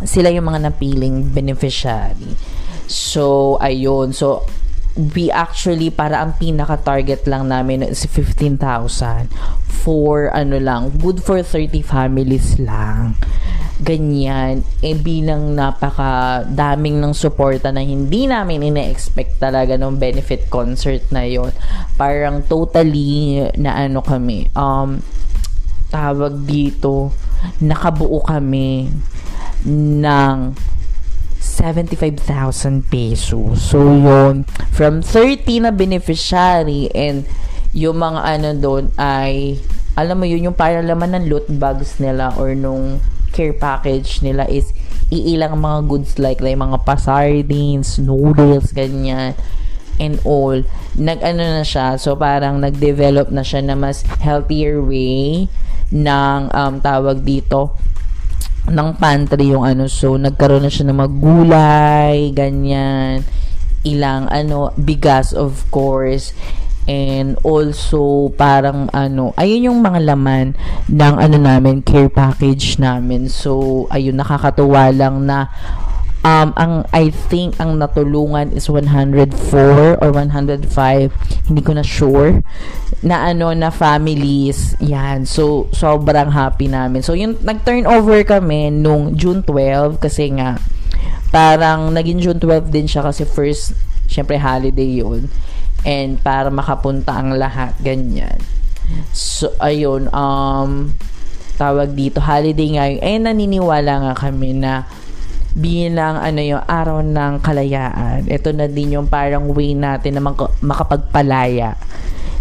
sila 0.00 0.32
yung 0.32 0.48
mga 0.48 0.70
napiling 0.70 1.34
beneficiary. 1.34 2.38
So 2.88 3.56
ayun. 3.58 4.16
So 4.16 4.48
we 4.94 5.28
actually 5.34 5.90
para 5.90 6.22
ang 6.22 6.38
pinaka 6.38 6.78
target 6.78 7.26
lang 7.26 7.50
namin 7.50 7.82
is 7.82 8.06
15,000 8.06 9.26
for 9.66 10.30
ano 10.30 10.54
lang 10.62 10.94
good 11.02 11.18
for 11.18 11.42
30 11.42 11.82
families 11.82 12.62
lang 12.62 13.18
ganyan, 13.84 14.64
eh 14.80 14.96
bilang 14.96 15.52
napaka 15.52 16.42
daming 16.48 16.98
ng 16.98 17.12
suporta 17.12 17.68
na 17.68 17.84
hindi 17.84 18.24
namin 18.24 18.72
ina-expect 18.72 19.36
talaga 19.38 19.76
ng 19.76 20.00
benefit 20.00 20.48
concert 20.48 21.04
na 21.12 21.28
yon 21.28 21.52
Parang 22.00 22.40
totally 22.48 23.44
na 23.60 23.76
ano 23.76 24.00
kami, 24.00 24.48
um, 24.56 25.04
tawag 25.92 26.48
dito, 26.48 27.12
nakabuo 27.60 28.24
kami 28.24 28.88
ng 29.68 30.36
75,000 31.44 32.88
pesos. 32.88 33.60
So, 33.60 33.84
yun, 33.84 34.48
from 34.72 35.04
30 35.04 35.68
na 35.68 35.70
beneficiary 35.70 36.88
and 36.96 37.28
yung 37.76 38.00
mga 38.00 38.20
ano 38.24 38.48
doon 38.56 38.84
ay, 38.96 39.60
alam 39.94 40.18
mo 40.18 40.26
yun, 40.26 40.50
yung 40.50 40.56
parang 40.56 40.88
laman 40.88 41.20
ng 41.20 41.24
loot 41.28 41.46
bags 41.52 42.00
nila 42.00 42.32
or 42.40 42.56
nung 42.56 42.98
care 43.34 43.50
package 43.50 44.22
nila 44.22 44.46
is 44.46 44.70
iilang 45.10 45.58
mga 45.58 45.90
goods 45.90 46.16
like, 46.22 46.38
like 46.38 46.56
mga 46.56 46.78
pasardines, 46.86 47.98
noodles, 47.98 48.70
ganyan 48.70 49.34
and 49.98 50.18
all. 50.22 50.58
Nag-ano 50.94 51.42
na 51.42 51.66
siya, 51.66 51.98
so 51.98 52.14
parang 52.14 52.62
nag-develop 52.62 53.34
na 53.34 53.42
siya 53.42 53.62
na 53.62 53.74
mas 53.74 54.06
healthier 54.22 54.78
way 54.78 55.50
ng 55.90 56.40
um, 56.50 56.74
tawag 56.82 57.22
dito 57.22 57.74
ng 58.64 58.96
pantry 58.96 59.52
yung 59.52 59.60
ano 59.60 59.84
so 59.84 60.16
nagkaroon 60.16 60.64
na 60.64 60.72
siya 60.72 60.88
ng 60.88 60.96
magulay 60.96 62.32
ganyan 62.32 63.20
ilang 63.84 64.24
ano 64.32 64.72
bigas 64.80 65.36
of 65.36 65.68
course 65.68 66.32
and 66.84 67.40
also 67.40 68.28
parang 68.36 68.92
ano 68.92 69.32
ayun 69.40 69.72
yung 69.72 69.80
mga 69.80 70.04
laman 70.04 70.52
ng 70.88 71.14
ano 71.16 71.36
namin 71.40 71.80
care 71.80 72.12
package 72.12 72.76
namin. 72.76 73.28
So 73.32 73.84
ayun 73.88 74.20
nakakatuwa 74.20 74.92
lang 74.92 75.24
na 75.24 75.48
um 76.24 76.52
ang 76.56 76.74
I 76.92 77.08
think 77.12 77.56
ang 77.60 77.76
natulungan 77.80 78.52
is 78.52 78.68
104 78.68 80.00
or 80.00 80.10
105 80.12 80.68
hindi 81.48 81.60
ko 81.60 81.72
na 81.76 81.84
sure 81.84 82.40
na 83.04 83.28
ano 83.32 83.52
na 83.52 83.68
families. 83.72 84.76
Yan. 84.80 85.24
So 85.28 85.68
sobrang 85.72 86.32
happy 86.32 86.68
namin. 86.68 87.00
So 87.04 87.16
yung 87.16 87.40
nag 87.44 87.64
turnover 87.64 88.24
kami 88.24 88.72
nung 88.72 89.16
June 89.16 89.40
12 89.40 90.00
kasi 90.00 90.32
nga 90.36 90.60
parang 91.32 91.90
naging 91.90 92.20
June 92.20 92.40
12 92.40 92.70
din 92.70 92.86
siya 92.86 93.04
kasi 93.04 93.24
first 93.26 93.74
syempre 94.06 94.38
holiday 94.38 95.00
yun 95.00 95.26
and 95.84 96.18
para 96.24 96.48
makapunta 96.48 97.12
ang 97.12 97.36
lahat 97.36 97.76
ganyan. 97.84 98.40
So 99.12 99.52
ayun 99.60 100.12
um 100.12 100.92
tawag 101.54 101.94
dito 101.94 102.18
holiday 102.18 102.74
ngayon 102.74 103.00
eh 103.00 103.16
naniniwala 103.22 103.92
nga 104.10 104.14
kami 104.26 104.58
na 104.58 104.84
bilang 105.54 106.18
ano 106.18 106.42
yung 106.42 106.64
araw 106.66 106.98
ng 106.98 107.38
kalayaan 107.38 108.26
ito 108.26 108.50
na 108.50 108.66
din 108.66 108.98
yung 108.98 109.06
parang 109.06 109.46
way 109.54 109.70
natin 109.70 110.18
na 110.18 110.22
makapagpalaya 110.58 111.78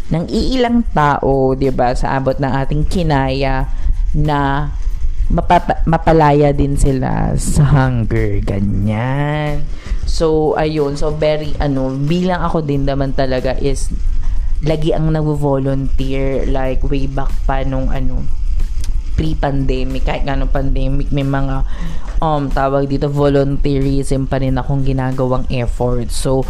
ng 0.10 0.26
iilang 0.34 0.82
tao 0.98 1.54
'di 1.54 1.70
ba 1.70 1.94
sa 1.94 2.18
abot 2.18 2.34
ng 2.34 2.54
ating 2.66 2.90
kinaya 2.90 3.70
na 4.18 4.74
mapapa- 5.34 5.82
mapalaya 5.90 6.54
din 6.54 6.78
sila 6.78 7.34
sa 7.36 7.66
hunger 7.66 8.40
ganyan 8.46 9.66
So, 10.04 10.54
ayun. 10.60 11.00
So, 11.00 11.16
very, 11.16 11.56
ano, 11.58 11.90
bilang 11.96 12.44
ako 12.44 12.62
din 12.62 12.86
naman 12.86 13.16
talaga 13.16 13.56
is, 13.58 13.90
lagi 14.62 14.94
ang 14.94 15.10
nag-volunteer, 15.10 16.48
like, 16.54 16.84
way 16.86 17.10
back 17.10 17.32
pa 17.48 17.66
nung, 17.66 17.90
ano, 17.90 18.22
pre-pandemic, 19.18 20.06
kahit 20.06 20.24
nga 20.26 20.38
nung 20.38 20.52
pandemic, 20.52 21.10
may 21.10 21.26
mga, 21.26 21.66
um, 22.22 22.46
tawag 22.52 22.90
dito, 22.90 23.10
volunteerism 23.10 24.30
pa 24.30 24.38
rin 24.38 24.54
akong 24.54 24.86
ginagawang 24.86 25.50
effort. 25.50 26.14
So, 26.14 26.46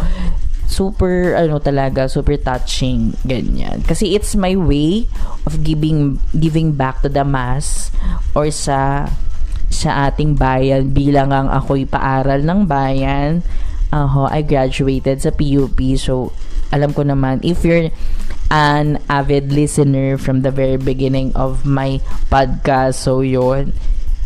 super, 0.66 1.36
ano 1.36 1.60
talaga, 1.60 2.08
super 2.08 2.36
touching, 2.40 3.14
ganyan. 3.22 3.84
Kasi 3.84 4.16
it's 4.16 4.34
my 4.34 4.56
way 4.56 5.06
of 5.44 5.62
giving, 5.62 6.18
giving 6.34 6.72
back 6.74 7.00
to 7.04 7.08
the 7.08 7.24
mass 7.24 7.92
or 8.34 8.50
sa 8.50 9.08
sa 9.74 10.06
ating 10.06 10.38
bayan 10.38 10.94
bilang 10.94 11.34
ang 11.34 11.50
ako'y 11.50 11.82
paaral 11.82 12.40
ng 12.46 12.64
bayan. 12.70 13.42
Uh, 13.90 14.26
I 14.26 14.42
graduated 14.42 15.22
sa 15.22 15.30
PUP 15.30 15.78
so 15.98 16.34
alam 16.74 16.90
ko 16.90 17.06
naman 17.06 17.38
if 17.46 17.62
you're 17.62 17.94
an 18.50 18.98
avid 19.06 19.54
listener 19.54 20.18
from 20.18 20.42
the 20.42 20.50
very 20.50 20.74
beginning 20.74 21.30
of 21.38 21.62
my 21.62 22.02
podcast 22.26 22.98
so 22.98 23.22
yon 23.22 23.70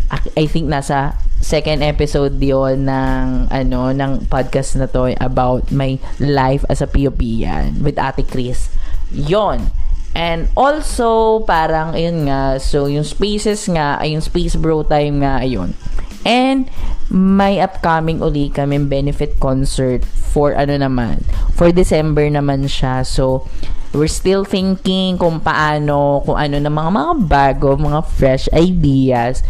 I 0.09 0.49
think 0.49 0.73
nasa 0.73 1.21
second 1.39 1.81
episode 1.87 2.37
yon 2.43 2.87
ng 2.87 3.49
ano 3.49 3.95
ng 3.95 4.27
podcast 4.27 4.77
na 4.77 4.91
to 4.91 5.15
about 5.23 5.71
my 5.71 5.97
life 6.19 6.67
as 6.69 6.83
a 6.83 6.89
PUP 6.91 7.23
yan 7.23 7.81
with 7.83 7.99
Ate 7.99 8.27
Chris. 8.27 8.73
Yon. 9.15 9.71
And 10.19 10.51
also, 10.59 11.41
parang, 11.47 11.95
ayun 11.95 12.27
nga, 12.27 12.59
so 12.59 12.91
yung 12.91 13.07
spaces 13.07 13.71
nga, 13.71 14.03
ay 14.03 14.19
yung 14.19 14.25
space 14.25 14.59
bro 14.59 14.83
time 14.83 15.23
nga, 15.23 15.39
ayun. 15.39 15.79
And, 16.27 16.67
may 17.09 17.63
upcoming 17.63 18.21
uli 18.21 18.51
kami 18.51 18.83
benefit 18.85 19.39
concert 19.39 20.03
for 20.05 20.53
ano 20.59 20.75
naman, 20.77 21.25
for 21.55 21.71
December 21.71 22.27
naman 22.29 22.67
siya. 22.67 23.07
So, 23.07 23.47
we're 23.93 24.11
still 24.11 24.45
thinking 24.45 25.17
kung 25.17 25.41
paano, 25.41 26.21
kung 26.25 26.37
ano 26.37 26.61
na 26.61 26.69
mga 26.69 26.91
mga 26.93 27.15
bago, 27.25 27.69
mga 27.77 28.01
fresh 28.05 28.47
ideas. 28.53 29.41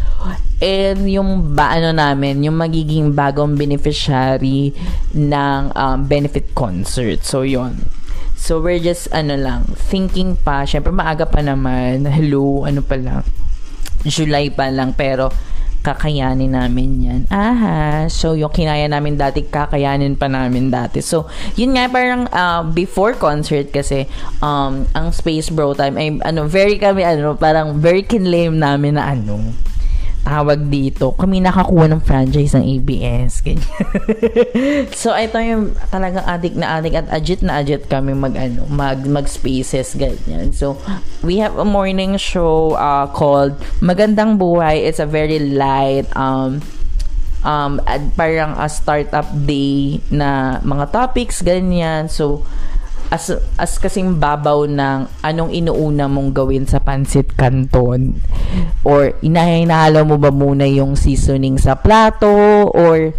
And 0.59 1.07
yung 1.07 1.55
ba 1.55 1.79
ano 1.79 1.95
namin, 1.95 2.43
yung 2.43 2.59
magiging 2.59 3.15
bagong 3.15 3.55
beneficiary 3.55 4.75
ng 5.15 5.61
um, 5.75 5.99
benefit 6.07 6.55
concert. 6.55 7.23
So, 7.23 7.43
yon 7.47 7.79
So, 8.39 8.63
we're 8.63 8.79
just, 8.79 9.11
ano 9.11 9.35
lang, 9.35 9.67
thinking 9.91 10.39
pa. 10.39 10.63
Siyempre, 10.63 10.95
maaga 10.95 11.27
pa 11.27 11.43
naman. 11.43 12.07
Hello, 12.07 12.63
ano 12.63 12.87
pa 12.87 12.95
lang. 12.95 13.27
July 14.07 14.55
pa 14.55 14.71
lang. 14.71 14.95
Pero, 14.95 15.35
kakayanin 15.83 16.53
namin 16.53 16.91
yan. 17.01 17.21
Aha. 17.31 18.11
So, 18.11 18.35
yung 18.35 18.53
kinaya 18.53 18.87
namin 18.91 19.17
dati, 19.17 19.47
kakayanin 19.47 20.19
pa 20.19 20.27
namin 20.27 20.69
dati. 20.69 21.01
So, 21.01 21.31
yun 21.55 21.79
nga, 21.79 21.89
parang 21.89 22.27
uh, 22.29 22.63
before 22.67 23.15
concert 23.15 23.71
kasi, 23.71 24.11
um, 24.43 24.85
ang 24.93 25.15
Space 25.15 25.49
Bro 25.49 25.79
Time, 25.79 25.95
ay, 25.97 26.09
ano, 26.23 26.51
very 26.51 26.77
kami, 26.77 27.07
ano, 27.07 27.39
parang 27.39 27.79
very 27.79 28.03
kinlame 28.05 28.59
namin 28.59 28.99
na 28.99 29.15
ano, 29.15 29.41
tawag 30.29 30.69
dito, 30.69 31.17
kami 31.17 31.41
nakakuha 31.41 31.89
ng 31.89 32.05
franchise 32.05 32.53
ng 32.53 32.65
ABS. 32.77 33.41
so, 35.01 35.17
ito 35.17 35.41
yung 35.41 35.73
talagang 35.89 36.29
addict 36.29 36.57
na 36.61 36.77
addict 36.77 36.97
at 37.01 37.09
agit 37.09 37.41
na 37.41 37.65
agit 37.65 37.89
kami 37.89 38.13
mag, 38.13 38.37
ano, 38.37 38.69
mag, 38.69 39.01
mag 39.09 39.25
spaces, 39.25 39.97
ganyan. 39.97 40.53
So, 40.53 40.77
we 41.25 41.41
have 41.41 41.57
a 41.57 41.65
morning 41.65 42.21
show 42.21 42.77
uh, 42.77 43.09
called 43.09 43.57
Magandang 43.81 44.37
Buhay. 44.37 44.85
It's 44.85 45.01
a 45.01 45.09
very 45.09 45.41
light, 45.41 46.05
um, 46.13 46.61
um, 47.41 47.81
parang 48.13 48.53
a 48.61 48.69
startup 48.69 49.33
day 49.49 50.05
na 50.13 50.61
mga 50.61 50.93
topics, 50.93 51.41
ganyan. 51.41 52.13
So, 52.13 52.45
as 53.09 53.33
as 53.57 53.81
kasing 53.81 54.21
babaw 54.21 54.69
ng 54.69 55.09
anong 55.25 55.49
inuuna 55.49 56.05
mong 56.07 56.37
gawin 56.37 56.69
sa 56.69 56.77
pansit 56.77 57.33
canton 57.41 58.21
or 58.85 59.17
inahinahalo 59.25 60.05
mo 60.05 60.17
ba 60.21 60.29
muna 60.29 60.69
yung 60.69 60.93
seasoning 60.93 61.57
sa 61.57 61.73
plato 61.73 62.29
or 62.77 63.17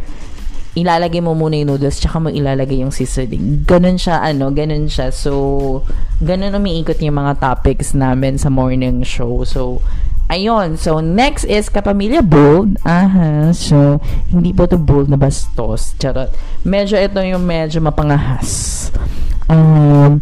ilalagay 0.78 1.20
mo 1.20 1.34
muna 1.34 1.58
yung 1.58 1.74
noodles 1.76 1.98
tsaka 1.98 2.22
mo 2.22 2.30
ilalagay 2.30 2.86
yung 2.86 2.94
seasoning. 2.94 3.66
Ganun 3.66 3.98
siya, 3.98 4.22
ano, 4.22 4.54
ganun 4.54 4.86
siya. 4.86 5.10
So, 5.10 5.84
ganun 6.22 6.56
umiikot 6.56 7.02
yung 7.02 7.18
mga 7.18 7.42
topics 7.42 7.98
namin 7.98 8.38
sa 8.38 8.54
morning 8.54 9.02
show. 9.02 9.42
So, 9.44 9.82
ayun. 10.30 10.78
So, 10.78 11.02
next 11.02 11.50
is 11.50 11.68
Kapamilya 11.74 12.22
Bold. 12.22 12.78
Aha. 12.86 13.52
So, 13.52 13.98
hindi 14.30 14.54
po 14.54 14.70
to 14.70 14.78
bold 14.78 15.10
na 15.10 15.18
bastos. 15.18 15.98
Charot. 15.98 16.32
Medyo 16.64 17.02
ito 17.02 17.20
yung 17.26 17.44
medyo 17.44 17.82
mapangahas 17.82 18.94
um, 19.50 20.22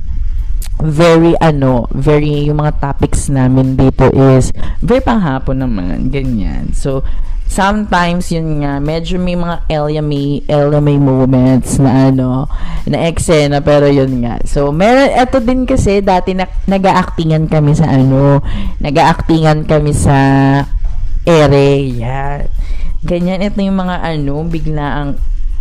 very 0.82 1.34
ano, 1.42 1.90
very 1.94 2.48
yung 2.48 2.62
mga 2.62 2.80
topics 2.82 3.30
namin 3.34 3.76
dito 3.76 4.08
is 4.34 4.54
very 4.82 5.02
panghapon 5.02 5.62
naman, 5.62 6.10
ganyan. 6.14 6.72
So, 6.74 7.02
sometimes 7.48 8.30
yun 8.30 8.62
nga, 8.62 8.78
medyo 8.78 9.18
may 9.18 9.34
mga 9.34 9.66
LMA, 9.72 10.46
LMA 10.46 10.96
moments 11.02 11.82
na 11.82 12.12
ano, 12.12 12.46
na 12.86 13.10
eksena, 13.10 13.64
pero 13.64 13.90
yun 13.90 14.22
nga. 14.22 14.38
So, 14.46 14.70
meron, 14.70 15.10
eto 15.18 15.42
din 15.42 15.66
kasi, 15.66 16.04
dati 16.04 16.38
na, 16.38 16.46
nag-aactingan 16.70 17.50
kami 17.50 17.74
sa 17.74 17.90
ano, 17.90 18.44
nag-aactingan 18.78 19.66
kami 19.66 19.92
sa 19.96 20.16
ere, 21.26 21.90
yan. 21.90 22.46
Ganyan, 23.02 23.42
ito 23.42 23.58
yung 23.64 23.80
mga 23.80 24.04
ano, 24.04 24.46
bigla 24.46 24.86
ang 25.02 25.10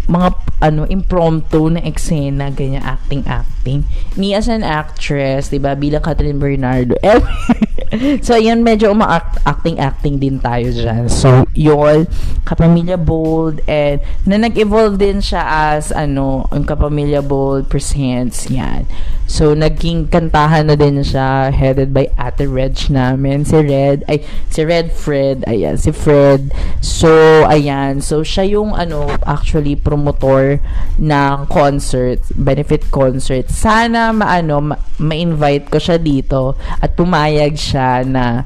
mga 0.06 0.28
ano 0.62 0.86
impromptu 0.86 1.68
na 1.68 1.82
eksena 1.82 2.54
ganyan 2.54 2.82
acting 2.82 3.26
acting. 3.26 3.82
Me 4.14 4.32
as 4.32 4.46
an 4.46 4.62
actress 4.62 5.50
'di 5.50 5.58
ba 5.58 5.75
bilang 5.75 6.02
Catherine 6.02 6.38
Bernardo 6.38 6.96
so 8.25 8.34
ayun 8.34 8.66
medyo 8.66 8.90
uma-act 8.90 9.38
acting 9.46 9.78
acting 9.78 10.18
din 10.18 10.42
tayo 10.42 10.68
diyan 10.70 11.06
so 11.06 11.46
yun 11.54 12.06
kapamilya 12.46 12.94
bold 12.94 13.58
and 13.66 13.98
na 14.22 14.38
nag-evolve 14.38 15.02
din 15.02 15.18
siya 15.18 15.42
as 15.74 15.90
ano 15.90 16.46
ang 16.54 16.62
kapamilya 16.62 17.18
bold 17.26 17.66
presents 17.66 18.46
yan. 18.46 18.86
So 19.26 19.58
naging 19.58 20.06
kantahan 20.06 20.70
na 20.70 20.78
din 20.78 21.02
siya 21.02 21.50
headed 21.50 21.90
by 21.90 22.06
Ate 22.14 22.46
Reg 22.46 22.78
namin. 22.86 23.42
Si 23.42 23.58
Red 23.58 24.06
ay 24.06 24.22
si 24.46 24.62
Red 24.62 24.94
Fred 24.94 25.42
ayan 25.50 25.74
si 25.74 25.90
Fred. 25.90 26.54
So 26.78 27.10
ayan 27.50 27.98
so 27.98 28.22
siya 28.22 28.46
yung 28.46 28.70
ano 28.70 29.10
actually 29.26 29.74
pro 29.74 29.96
promotor 29.96 30.60
ng 31.00 31.48
concert, 31.48 32.20
benefit 32.36 32.92
concert. 32.92 33.48
Sana 33.48 34.12
maano 34.12 34.76
ma-invite 35.00 35.72
ko 35.72 35.80
siya 35.80 35.96
dito 35.96 36.52
at 36.84 36.92
pumayag 36.92 37.56
siya 37.56 38.04
na 38.04 38.44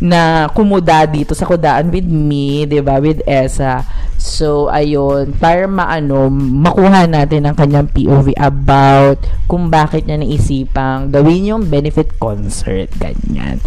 na 0.00 0.48
kumuda 0.56 1.04
dito 1.04 1.36
sa 1.36 1.44
kudaan 1.44 1.92
with 1.92 2.08
me, 2.08 2.64
'di 2.64 2.80
ba? 2.80 2.96
With 2.98 3.20
Esa. 3.28 3.84
So 4.20 4.68
ayun, 4.72 5.36
para 5.36 5.64
maano 5.68 6.28
makuha 6.32 7.08
natin 7.08 7.48
ang 7.48 7.56
kanyang 7.56 7.88
POV 7.92 8.36
about 8.36 9.20
kung 9.48 9.68
bakit 9.68 10.04
niya 10.08 10.20
naisipang 10.20 11.12
gawin 11.12 11.48
yung 11.48 11.64
benefit 11.68 12.16
concert 12.16 12.88
ganyan. 12.96 13.60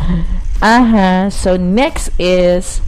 Aha, 0.62 1.30
so 1.34 1.58
next 1.58 2.14
is 2.18 2.82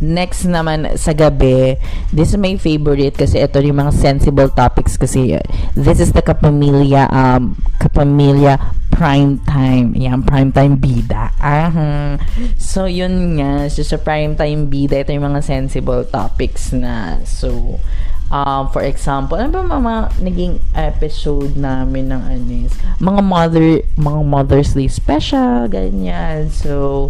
Next 0.00 0.48
naman 0.48 0.96
sa 0.96 1.12
gabi, 1.12 1.76
this 2.08 2.32
is 2.32 2.40
my 2.40 2.56
favorite 2.56 3.14
kasi 3.20 3.36
ito 3.36 3.60
yung 3.60 3.84
mga 3.84 3.92
sensible 3.92 4.48
topics 4.48 4.96
kasi 4.96 5.36
this 5.76 6.00
is 6.00 6.16
the 6.16 6.24
Kapamilya 6.24 7.04
um 7.12 7.52
Kapamilya 7.76 8.56
prime 9.00 9.40
time. 9.48 9.96
Yan, 9.96 10.20
prime 10.20 10.52
time 10.52 10.76
bida. 10.76 11.32
Aha. 11.40 12.20
So, 12.60 12.84
yun 12.84 13.40
nga. 13.40 13.64
So, 13.72 13.80
sa 13.80 13.96
prime 13.96 14.36
time 14.36 14.68
bida, 14.68 15.00
ito 15.00 15.16
yung 15.16 15.24
mga 15.24 15.40
sensible 15.40 16.04
topics 16.04 16.76
na. 16.76 17.16
So, 17.24 17.80
um, 18.28 18.68
for 18.68 18.84
example, 18.84 19.40
ano 19.40 19.64
ba 19.64 19.64
mga 19.64 19.96
naging 20.20 20.60
episode 20.76 21.56
namin 21.56 22.12
ng 22.12 22.22
anis? 22.28 22.76
Mga 23.00 23.20
mother, 23.24 23.66
mga 23.96 24.20
Mother's 24.20 24.76
Day 24.76 24.92
special, 24.92 25.64
ganyan. 25.72 26.52
So, 26.52 27.08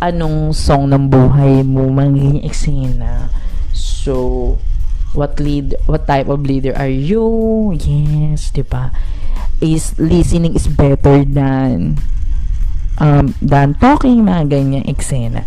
anong 0.00 0.56
song 0.56 0.88
ng 0.88 1.12
buhay 1.12 1.60
mo 1.60 1.92
magiging 1.92 2.40
eksena. 2.42 3.28
So, 3.76 4.56
what 5.12 5.36
lead 5.36 5.76
what 5.84 6.08
type 6.08 6.26
of 6.32 6.42
leader 6.42 6.72
are 6.74 6.90
you? 6.90 7.22
Yes, 7.76 8.48
'di 8.50 8.64
ba? 8.64 8.90
Is 9.60 9.92
listening 10.00 10.56
is 10.56 10.66
better 10.66 11.20
than 11.22 12.00
um 12.96 13.36
than 13.44 13.76
talking 13.76 14.24
mga 14.24 14.48
ganyan 14.48 14.84
eksena. 14.88 15.44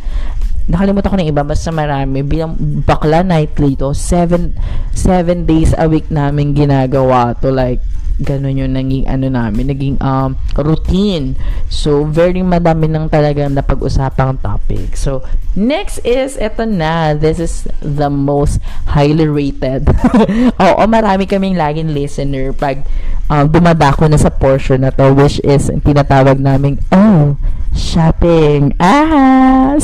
Nakalimutan 0.64 1.12
ko 1.12 1.18
na 1.20 1.28
iba 1.28 1.44
basta 1.44 1.76
marami 1.76 2.24
bilang 2.24 2.56
bakla 2.88 3.20
nightly 3.20 3.76
to 3.76 3.92
7 3.92 4.56
7 4.96 5.44
days 5.44 5.76
a 5.76 5.92
week 5.92 6.08
namin 6.08 6.56
ginagawa 6.56 7.36
to 7.44 7.52
like 7.52 7.84
ganun 8.22 8.62
yung 8.62 8.74
naging 8.78 9.06
ano 9.10 9.26
namin, 9.30 9.74
naging 9.74 9.98
um, 9.98 10.38
routine. 10.60 11.34
So, 11.74 12.06
very 12.06 12.46
madami 12.46 12.86
nang 12.86 13.10
talagang 13.10 13.58
napag-usapang 13.58 14.38
topic. 14.42 14.94
So, 14.94 15.26
next 15.58 16.04
is, 16.06 16.38
eto 16.38 16.70
na, 16.70 17.18
this 17.18 17.42
is 17.42 17.66
the 17.82 18.10
most 18.14 18.62
highly 18.86 19.26
rated. 19.26 19.90
Oo, 20.64 20.84
marami 20.86 21.26
kaming 21.26 21.58
laging 21.58 21.90
listener 21.90 22.54
pag 22.54 22.86
um, 23.34 23.50
dumadako 23.50 24.06
na 24.06 24.20
sa 24.22 24.30
portion 24.30 24.86
na 24.86 24.94
to, 24.94 25.10
which 25.14 25.42
is, 25.42 25.74
tinatawag 25.82 26.38
namin, 26.38 26.78
oh, 26.94 27.38
shopping. 27.74 28.78
Ah! 28.78 29.78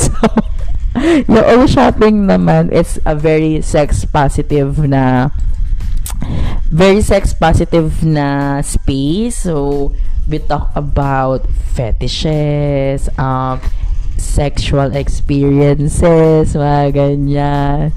So, 1.30 1.30
yung 1.30 1.66
oh, 1.66 1.70
shopping 1.70 2.26
naman, 2.26 2.74
it's 2.74 2.98
a 3.06 3.14
very 3.14 3.62
sex 3.62 4.02
positive 4.02 4.74
na 4.82 5.30
very 6.70 7.02
sex 7.02 7.32
positive 7.34 8.04
na 8.04 8.60
space. 8.62 9.46
So, 9.48 9.92
we 10.30 10.38
talk 10.38 10.70
about 10.74 11.46
fetishes, 11.74 13.10
um, 13.18 13.60
sexual 14.20 14.94
experiences, 14.94 16.54
mga 16.54 16.94
ganyan. 16.94 17.90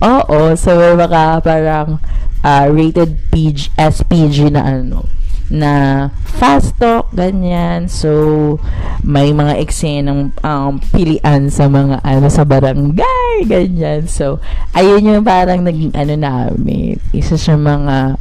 Oo, 0.00 0.54
so 0.56 0.72
may 0.78 1.08
parang 1.42 2.00
uh, 2.40 2.66
rated 2.70 3.18
PG, 3.28 3.74
SPG 3.76 4.54
na 4.54 4.62
ano, 4.64 5.04
na 5.52 6.08
fast 6.40 6.76
talk, 6.80 7.12
ganyan. 7.12 7.88
So, 7.88 8.56
may 9.04 9.32
mga 9.36 9.60
eksenang 9.60 10.32
um, 10.40 10.80
pilian 10.92 11.52
sa 11.52 11.68
mga 11.68 12.00
ano 12.00 12.26
sa 12.32 12.44
barangay, 12.48 13.44
ganyan. 13.44 14.08
So, 14.08 14.40
ayun 14.72 15.04
yung 15.04 15.24
parang 15.24 15.64
naging 15.64 15.92
ano 15.92 16.14
namin. 16.16 16.96
Isa 17.12 17.36
sa 17.36 17.56
mga 17.56 18.16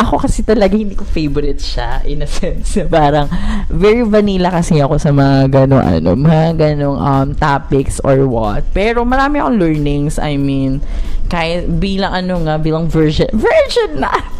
ako 0.00 0.26
kasi 0.26 0.40
talaga 0.40 0.74
hindi 0.74 0.96
ko 0.96 1.04
favorite 1.04 1.60
siya 1.60 2.00
in 2.08 2.24
a 2.24 2.28
sense. 2.28 2.80
Parang 2.90 3.28
very 3.68 4.00
vanilla 4.02 4.48
kasi 4.48 4.80
ako 4.80 4.96
sa 4.96 5.12
mga 5.12 5.52
ganong 5.52 5.84
ano, 5.84 6.16
mga 6.16 6.56
ganong 6.56 6.98
um, 6.98 7.28
topics 7.36 8.00
or 8.00 8.24
what. 8.24 8.64
Pero 8.72 9.04
marami 9.04 9.38
akong 9.38 9.60
learnings. 9.60 10.16
I 10.16 10.40
mean, 10.40 10.80
kahit 11.28 11.68
bilang 11.78 12.16
ano 12.16 12.42
nga, 12.48 12.56
bilang 12.56 12.88
virgin, 12.88 13.28
virgin 13.44 14.00
na! 14.00 14.39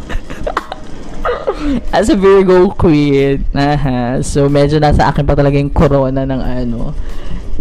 As 1.95 2.09
a 2.09 2.17
Virgo 2.17 2.71
queen. 2.73 3.45
Aha. 3.55 4.19
So, 4.25 4.49
medyo 4.49 4.77
nasa 4.81 5.09
akin 5.09 5.25
pa 5.25 5.37
talaga 5.37 5.57
yung 5.57 5.73
corona 5.73 6.25
ng 6.25 6.41
ano 6.41 6.93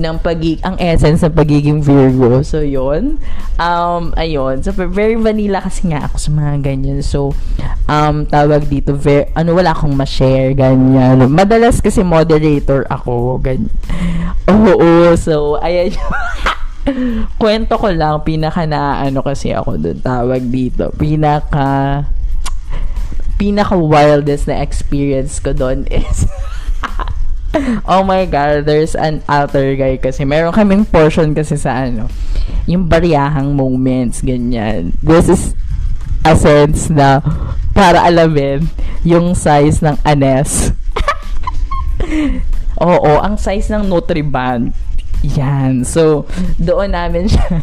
ng 0.00 0.16
pagig 0.24 0.56
ang 0.64 0.80
essence 0.80 1.20
ng 1.20 1.36
pagiging 1.36 1.84
Virgo. 1.84 2.40
So, 2.40 2.64
yon 2.64 3.20
Um, 3.60 4.16
ayun. 4.16 4.64
So, 4.64 4.72
very 4.72 5.20
vanilla 5.20 5.60
kasi 5.60 5.92
nga 5.92 6.08
ako 6.08 6.16
sa 6.16 6.30
mga 6.32 6.52
ganyan. 6.64 7.04
So, 7.04 7.36
um, 7.84 8.24
tawag 8.24 8.72
dito, 8.72 8.96
very, 8.96 9.28
ano, 9.36 9.52
wala 9.52 9.76
akong 9.76 9.92
ma-share, 9.92 10.56
ganyan. 10.56 11.20
Madalas 11.28 11.84
kasi 11.84 12.00
moderator 12.00 12.88
ako, 12.88 13.36
ganyan. 13.44 13.68
Oo, 14.48 15.12
so, 15.20 15.60
ayan 15.60 15.92
kwento 17.40 17.76
ko 17.76 17.92
lang, 17.92 18.24
pinaka 18.24 18.64
na, 18.64 19.04
ano 19.04 19.20
kasi 19.20 19.52
ako 19.52 19.76
doon, 19.76 20.00
tawag 20.00 20.42
dito, 20.48 20.88
pinaka, 20.96 22.02
pinaka 23.40 23.72
wildest 23.72 24.44
na 24.44 24.60
experience 24.60 25.40
ko 25.40 25.56
doon 25.56 25.88
is 25.88 26.28
oh 27.88 28.04
my 28.04 28.28
God, 28.28 28.68
there's 28.68 28.94
an 28.94 29.24
alter 29.26 29.74
guy 29.74 29.96
kasi. 29.96 30.28
Meron 30.28 30.52
kaming 30.52 30.84
portion 30.84 31.32
kasi 31.32 31.56
sa 31.56 31.88
ano, 31.88 32.06
yung 32.68 32.86
bariyahang 32.86 33.56
moments, 33.56 34.22
ganyan. 34.22 34.94
This 35.02 35.32
is 35.32 35.42
a 36.22 36.36
sense 36.36 36.92
na 36.92 37.24
para 37.72 38.04
alamin 38.04 38.68
yung 39.02 39.32
size 39.32 39.80
ng 39.80 39.96
anes. 40.04 40.76
Oo, 42.80 43.20
ang 43.20 43.40
size 43.40 43.72
ng 43.72 43.88
Nutriband. 43.88 44.72
Yan. 45.20 45.84
So, 45.84 46.24
doon 46.56 46.96
namin 46.96 47.28
siya 47.28 47.60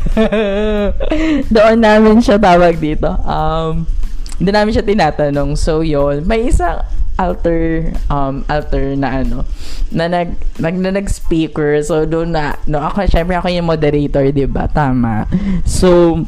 doon 1.55 1.79
namin 1.81 2.21
siya 2.21 2.37
tawag 2.37 2.77
dito. 2.77 3.09
Um, 3.25 3.89
doon 4.38 4.56
namin 4.56 4.73
siya 4.73 4.86
tinatanong. 4.86 5.58
So, 5.58 5.82
yon 5.82 6.26
May 6.30 6.50
isang 6.50 6.86
alter 7.17 7.89
um 8.13 8.45
alter 8.45 8.93
na 8.93 9.26
ano 9.26 9.41
na 9.89 10.06
nag 10.06 10.38
nag 10.62 10.76
na 10.78 10.93
nag-speaker. 10.93 11.82
So 11.82 12.06
doon 12.06 12.38
na 12.38 12.56
no 12.69 12.80
ako 12.80 13.10
syempre 13.10 13.36
ako 13.36 13.50
yung 13.50 13.67
moderator 13.67 14.30
'di 14.30 14.45
ba? 14.45 14.69
Tama. 14.69 15.26
So 15.65 16.21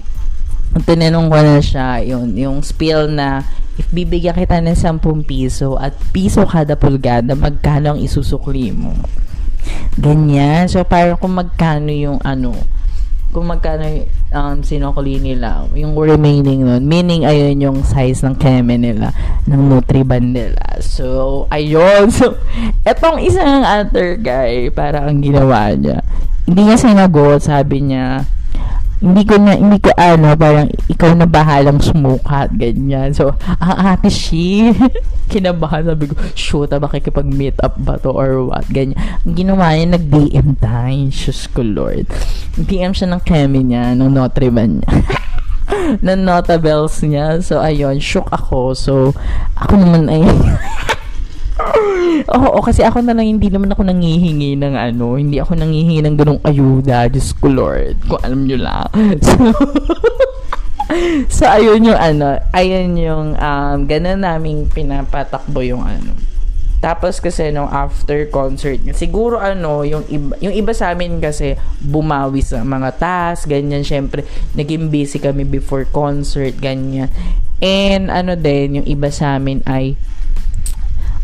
tinanong 0.86 1.30
ko 1.30 1.38
na 1.38 1.62
siya 1.62 2.02
yun 2.02 2.34
yung 2.34 2.66
spiel 2.66 3.10
na 3.10 3.46
if 3.78 3.88
bibigyan 3.94 4.36
kita 4.36 4.60
ng 4.60 4.76
10 4.76 5.02
piso 5.24 5.80
at 5.80 5.96
piso 6.12 6.44
kada 6.44 6.76
pulgada 6.76 7.38
magkano 7.38 7.96
ang 7.96 8.00
isusukli 8.02 8.74
mo? 8.74 8.98
Ganyan. 10.02 10.66
So 10.66 10.82
parang 10.82 11.22
kung 11.22 11.38
magkano 11.38 11.94
yung 11.94 12.20
ano 12.26 12.58
kung 13.30 13.46
magkano 13.46 13.86
um, 14.34 14.62
sinukli 14.62 15.22
nila, 15.22 15.66
yung 15.74 15.94
remaining 15.98 16.66
nun, 16.66 16.86
meaning 16.86 17.26
ayun 17.26 17.58
yung 17.62 17.80
size 17.82 18.22
ng 18.26 18.38
keme 18.38 18.78
nila, 18.78 19.14
ng 19.46 19.62
Nutriban 19.70 20.34
nila. 20.34 20.62
So, 20.82 21.46
ayun. 21.50 22.10
So, 22.14 22.38
etong 22.86 23.22
isang 23.26 23.66
other 23.66 24.18
guy, 24.18 24.70
para 24.74 25.06
ang 25.06 25.22
ginawa 25.22 25.74
niya, 25.74 26.02
hindi 26.50 26.62
niya 26.66 26.78
sinagot, 26.78 27.46
sabi 27.46 27.86
niya, 27.86 28.26
hindi 29.00 29.24
ko 29.24 29.40
na, 29.40 29.56
hindi 29.56 29.80
ko 29.80 29.96
ano, 29.96 30.36
parang 30.36 30.68
ikaw 30.92 31.16
na 31.16 31.24
bahalang 31.24 31.80
sumukat, 31.80 32.52
ganyan. 32.60 33.16
So, 33.16 33.32
ang 33.64 33.96
ate 33.96 34.12
she, 34.12 34.76
kinabahan, 35.32 35.88
sabi 35.88 36.12
ko, 36.12 36.20
shoot, 36.36 36.68
makikipag-meet 36.68 37.56
up 37.64 37.80
ba 37.80 37.96
to 38.04 38.12
or 38.12 38.44
what, 38.44 38.68
ganyan. 38.68 39.00
Ang 39.24 39.40
ginawa 39.40 39.72
niya, 39.72 39.96
nag-DM 39.96 40.60
tayo, 40.60 41.08
Diyos 41.08 41.48
ko 41.56 41.64
Lord. 41.64 42.12
DM 42.60 42.92
siya 42.92 43.08
ng 43.16 43.24
Kemi 43.24 43.64
niya, 43.64 43.96
ng 43.96 44.12
Notre 44.12 44.50
Dame 44.50 44.82
niya. 44.82 44.90
ng 46.06 46.22
notables 46.26 47.06
niya. 47.06 47.38
So, 47.46 47.62
ayun, 47.62 48.02
shook 48.02 48.26
ako. 48.34 48.74
So, 48.74 49.14
ako 49.54 49.78
naman 49.78 50.10
ay 50.10 50.26
Oo, 52.30 52.60
kasi 52.64 52.82
ako 52.84 53.04
na 53.04 53.14
lang, 53.16 53.28
hindi 53.28 53.52
naman 53.52 53.72
ako 53.72 53.84
nangihingi 53.88 54.56
ng 54.60 54.76
ano, 54.76 55.20
hindi 55.20 55.40
ako 55.40 55.60
nangihingi 55.60 56.02
ng 56.04 56.16
ganong 56.16 56.42
ayuda, 56.44 57.12
Diyos 57.12 57.36
ko 57.36 57.52
Lord, 57.52 57.96
kung 58.08 58.22
alam 58.24 58.48
nyo 58.48 58.58
lang. 58.60 58.90
So, 61.30 61.46
so 61.46 61.46
ayun 61.46 61.86
yung 61.86 62.00
ano, 62.02 62.42
ayun 62.50 62.98
yung, 62.98 63.28
um, 63.38 63.78
ganun 63.86 64.26
naming 64.26 64.66
pinapatakbo 64.74 65.62
yung 65.62 65.86
ano. 65.86 66.18
Tapos 66.80 67.20
kasi 67.20 67.52
no 67.52 67.68
after 67.68 68.24
concert, 68.32 68.80
siguro 68.96 69.36
ano, 69.36 69.84
yung 69.84 70.08
iba, 70.08 70.34
yung 70.40 70.56
iba 70.56 70.72
sa 70.72 70.96
amin 70.96 71.20
kasi 71.20 71.60
bumawi 71.84 72.40
sa 72.40 72.64
mga 72.64 72.90
task, 72.96 73.52
ganyan 73.52 73.84
syempre, 73.84 74.24
naging 74.56 74.88
busy 74.88 75.20
kami 75.20 75.44
before 75.44 75.84
concert, 75.92 76.56
ganyan. 76.58 77.12
And 77.60 78.08
ano 78.08 78.40
din, 78.40 78.80
yung 78.80 78.88
iba 78.88 79.12
sa 79.12 79.36
amin 79.36 79.60
ay 79.68 80.00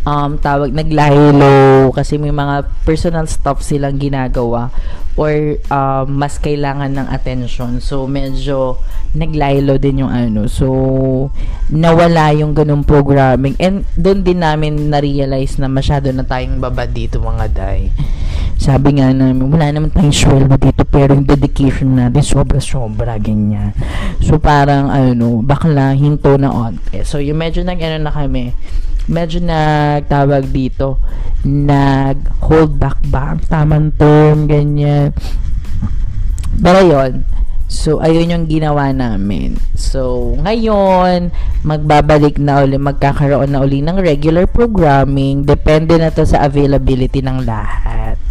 um, 0.06 0.38
tawag 0.38 0.72
naglahilo 0.72 1.90
kasi 1.92 2.16
may 2.22 2.32
mga 2.32 2.70
personal 2.86 3.26
stuff 3.26 3.66
silang 3.66 3.98
ginagawa 3.98 4.70
or 5.16 5.58
um, 5.72 6.06
mas 6.20 6.38
kailangan 6.38 6.92
ng 6.92 7.08
attention. 7.10 7.80
So, 7.80 8.06
medyo 8.06 8.80
naglahilo 9.16 9.80
din 9.80 10.04
yung 10.04 10.12
ano. 10.12 10.46
So, 10.52 10.68
nawala 11.72 12.36
yung 12.36 12.52
ganung 12.52 12.84
programming. 12.84 13.56
And 13.58 13.88
doon 13.96 14.28
din 14.28 14.44
namin 14.44 14.92
na-realize 14.92 15.56
na 15.58 15.72
masyado 15.72 16.12
na 16.12 16.28
tayong 16.28 16.60
babad 16.60 16.92
dito 16.92 17.24
mga 17.24 17.48
day. 17.48 17.96
Sabi 18.60 19.00
nga 19.00 19.12
namin, 19.12 19.52
wala 19.52 19.72
naman 19.72 19.92
tayong 19.92 20.16
sweldo 20.16 20.56
dito 20.60 20.84
pero 20.88 21.16
yung 21.16 21.28
dedication 21.28 21.96
natin 21.96 22.24
sobra-sobra, 22.24 23.16
ganyan. 23.16 23.72
So, 24.20 24.36
parang 24.36 24.92
ano, 24.92 25.40
bakla, 25.40 25.96
hinto 25.96 26.36
na 26.36 26.52
onte. 26.52 27.08
So, 27.08 27.24
yung 27.24 27.40
medyo 27.40 27.64
nag-ano 27.64 28.04
na 28.04 28.12
kami, 28.12 28.52
medyo 29.06 29.42
nagtawag 29.42 30.50
dito 30.50 30.98
nag 31.46 32.42
hold 32.50 32.78
back 32.82 32.98
ba 33.10 33.38
ang 33.38 33.42
tamang 33.46 33.90
term 33.98 34.50
ganyan 34.50 35.14
pero 36.58 36.82
yon 36.82 37.36
So, 37.66 37.98
ayun 37.98 38.30
yung 38.30 38.46
ginawa 38.46 38.94
namin. 38.94 39.58
So, 39.74 40.34
ngayon, 40.38 41.34
magbabalik 41.66 42.38
na 42.38 42.62
uli, 42.62 42.78
magkakaroon 42.78 43.52
na 43.52 43.66
uli 43.66 43.82
ng 43.82 43.98
regular 43.98 44.46
programming. 44.46 45.50
Depende 45.50 45.98
na 45.98 46.14
to 46.14 46.30
sa 46.30 46.46
availability 46.46 47.26
ng 47.26 47.42
lahat. 47.42 48.22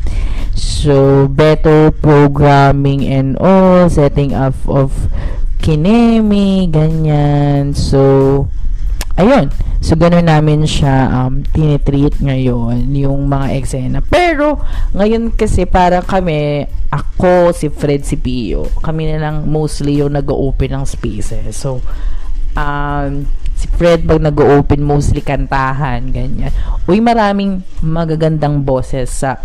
So, 0.54 1.26
better 1.26 1.90
programming 1.90 3.04
and 3.10 3.34
all, 3.42 3.90
setting 3.90 4.32
up 4.32 4.54
of 4.70 5.10
kinemi, 5.58 6.70
ganyan. 6.70 7.74
So, 7.74 8.46
ayun. 9.18 9.50
So, 9.84 10.00
ganun 10.00 10.26
namin 10.26 10.64
siya 10.64 11.12
um, 11.12 11.44
tinitreat 11.52 12.18
ngayon, 12.24 12.88
yung 12.96 13.28
mga 13.28 13.60
eksena. 13.60 14.00
Pero, 14.00 14.62
ngayon 14.96 15.36
kasi 15.36 15.68
para 15.68 16.00
kami, 16.00 16.64
ako, 16.88 17.52
si 17.52 17.68
Fred, 17.68 18.02
si 18.08 18.16
Pio, 18.16 18.70
kami 18.80 19.12
na 19.12 19.28
lang 19.28 19.36
mostly 19.44 20.00
yung 20.00 20.16
nag-open 20.16 20.72
ng 20.72 20.84
spaces. 20.88 21.52
So, 21.52 21.84
um, 22.56 23.28
si 23.54 23.70
Fred 23.70 24.08
pag 24.08 24.22
nag-open 24.22 24.82
mostly 24.82 25.22
kantahan, 25.22 26.10
ganyan. 26.10 26.50
Uy, 26.90 26.98
maraming 26.98 27.62
magagandang 27.84 28.66
boses 28.66 29.10
sa 29.10 29.38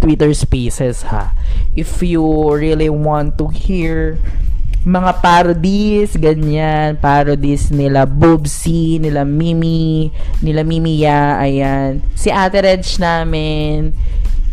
Twitter 0.00 0.32
spaces 0.34 1.06
ha. 1.06 1.30
If 1.76 2.02
you 2.02 2.24
really 2.50 2.90
want 2.90 3.38
to 3.38 3.52
hear 3.52 4.18
mga 4.86 5.18
parodies, 5.18 6.14
ganyan, 6.14 6.94
parodies 7.02 7.74
nila 7.74 8.06
Bobsy, 8.06 9.02
nila 9.02 9.26
Mimi, 9.26 10.14
nila 10.38 10.62
Mimiya, 10.62 11.42
ayan. 11.42 12.06
Si 12.14 12.30
Ate 12.30 12.62
Reg 12.62 12.86
namin, 13.02 13.90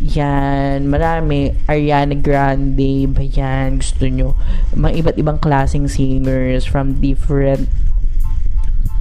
yan, 0.01 0.89
marami. 0.89 1.53
Ariana 1.69 2.17
Grande, 2.17 3.05
ba 3.13 3.21
yan, 3.21 3.77
gusto 3.77 4.09
nyo. 4.09 4.33
Mga 4.73 5.05
iba't 5.05 5.17
ibang 5.21 5.37
klaseng 5.37 5.85
singers 5.85 6.65
from 6.65 6.97
different 6.97 7.69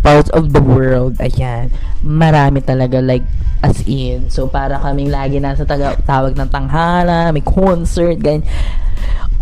parts 0.03 0.29
of 0.35 0.53
the 0.53 0.61
world. 0.61 1.17
Ayan. 1.23 1.71
Marami 2.03 2.61
talaga, 2.61 2.99
like, 2.99 3.25
as 3.63 3.81
in. 3.87 4.29
So, 4.29 4.51
para 4.51 4.83
kaming 4.83 5.15
lagi 5.15 5.39
nasa 5.39 5.63
taga, 5.63 5.95
tawag 6.03 6.35
ng 6.35 6.51
tanghala, 6.51 7.31
may 7.31 7.47
concert, 7.47 8.19
ganyan. 8.19 8.45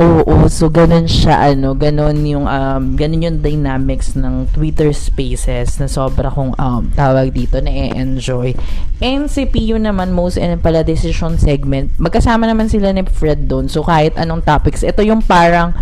Oo, 0.01 0.49
so 0.49 0.73
ganun 0.73 1.05
siya 1.05 1.53
ano, 1.53 1.77
ganun 1.77 2.25
yung 2.25 2.49
um 2.49 2.96
ganun 2.96 3.20
yung 3.20 3.38
dynamics 3.44 4.16
ng 4.16 4.49
Twitter 4.49 4.96
Spaces 4.96 5.77
na 5.77 5.92
sobra 5.92 6.33
kong 6.33 6.57
um 6.57 6.88
tawag 6.96 7.29
dito 7.37 7.61
na 7.61 7.68
enjoy 7.92 8.57
And 9.01 9.29
si 9.29 9.44
Pio 9.44 9.77
naman 9.77 10.16
most 10.16 10.40
and 10.40 10.57
pala 10.61 10.85
decision 10.85 11.37
segment, 11.37 11.92
magkasama 12.01 12.49
naman 12.49 12.68
sila 12.68 12.92
ni 12.92 13.01
Fred 13.09 13.49
doon. 13.49 13.68
So 13.68 13.81
kahit 13.81 14.16
anong 14.16 14.44
topics, 14.44 14.85
ito 14.85 15.01
yung 15.01 15.25
parang 15.25 15.73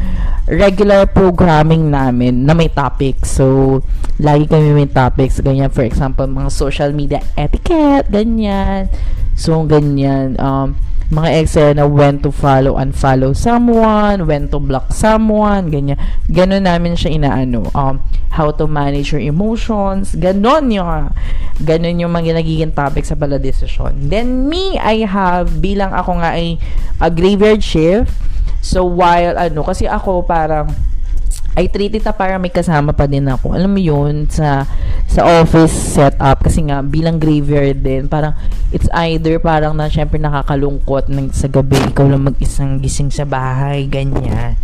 regular 0.48 1.04
programming 1.04 1.92
namin 1.92 2.48
na 2.48 2.56
may 2.56 2.72
topics. 2.72 3.36
So 3.36 3.80
lagi 4.18 4.48
kami 4.48 4.74
may 4.74 4.88
topics 4.90 5.38
ganyan 5.44 5.70
for 5.70 5.84
example 5.84 6.26
mga 6.26 6.50
social 6.50 6.90
media 6.96 7.20
etiquette, 7.36 8.08
ganyan. 8.08 8.88
So 9.36 9.62
ganyan 9.68 10.40
um 10.40 10.74
mga 11.08 11.40
eksena 11.40 11.88
when 11.88 12.20
to 12.20 12.28
follow 12.28 12.76
and 12.76 12.92
follow 12.92 13.32
someone, 13.32 14.28
when 14.28 14.44
to 14.52 14.60
block 14.60 14.92
someone, 14.92 15.72
ganyan. 15.72 15.96
Ganon 16.28 16.68
namin 16.68 17.00
siya 17.00 17.16
inaano. 17.16 17.72
Um, 17.72 18.04
how 18.36 18.52
to 18.52 18.68
manage 18.68 19.16
your 19.16 19.24
emotions. 19.24 20.12
Ganon 20.12 20.68
yung, 20.68 21.08
ganon 21.64 21.96
yung 21.96 22.12
mga 22.12 22.36
nagiging 22.36 22.76
topic 22.76 23.08
sa 23.08 23.16
pala 23.16 23.40
decision. 23.40 24.12
Then 24.12 24.52
me, 24.52 24.76
I 24.76 25.08
have, 25.08 25.64
bilang 25.64 25.96
ako 25.96 26.20
nga 26.20 26.36
ay 26.36 26.60
a 27.00 27.08
graveyard 27.08 27.64
shift. 27.64 28.12
So 28.68 28.84
while 28.84 29.40
ano, 29.40 29.64
kasi 29.64 29.88
ako 29.88 30.28
parang 30.28 30.68
I 31.56 31.66
treat 31.66 31.96
it 31.96 32.04
na 32.06 32.14
para 32.14 32.38
may 32.38 32.52
kasama 32.52 32.94
pa 32.94 33.08
din 33.08 33.26
ako. 33.26 33.50
Alam 33.56 33.74
mo 33.74 33.80
yun, 33.82 34.30
sa, 34.30 34.62
sa 35.10 35.26
office 35.42 35.74
setup, 35.74 36.46
kasi 36.46 36.62
nga, 36.62 36.86
bilang 36.86 37.18
graveyard 37.18 37.82
din, 37.82 38.06
parang, 38.06 38.30
it's 38.70 38.86
either 38.94 39.42
parang 39.42 39.74
na, 39.74 39.90
syempre 39.90 40.22
nakakalungkot 40.22 41.10
ng, 41.10 41.34
sa 41.34 41.50
gabi, 41.50 41.82
ikaw 41.90 42.06
lang 42.06 42.30
mag-isang 42.30 42.78
gising 42.78 43.10
sa 43.10 43.26
bahay, 43.26 43.90
ganyan. 43.90 44.54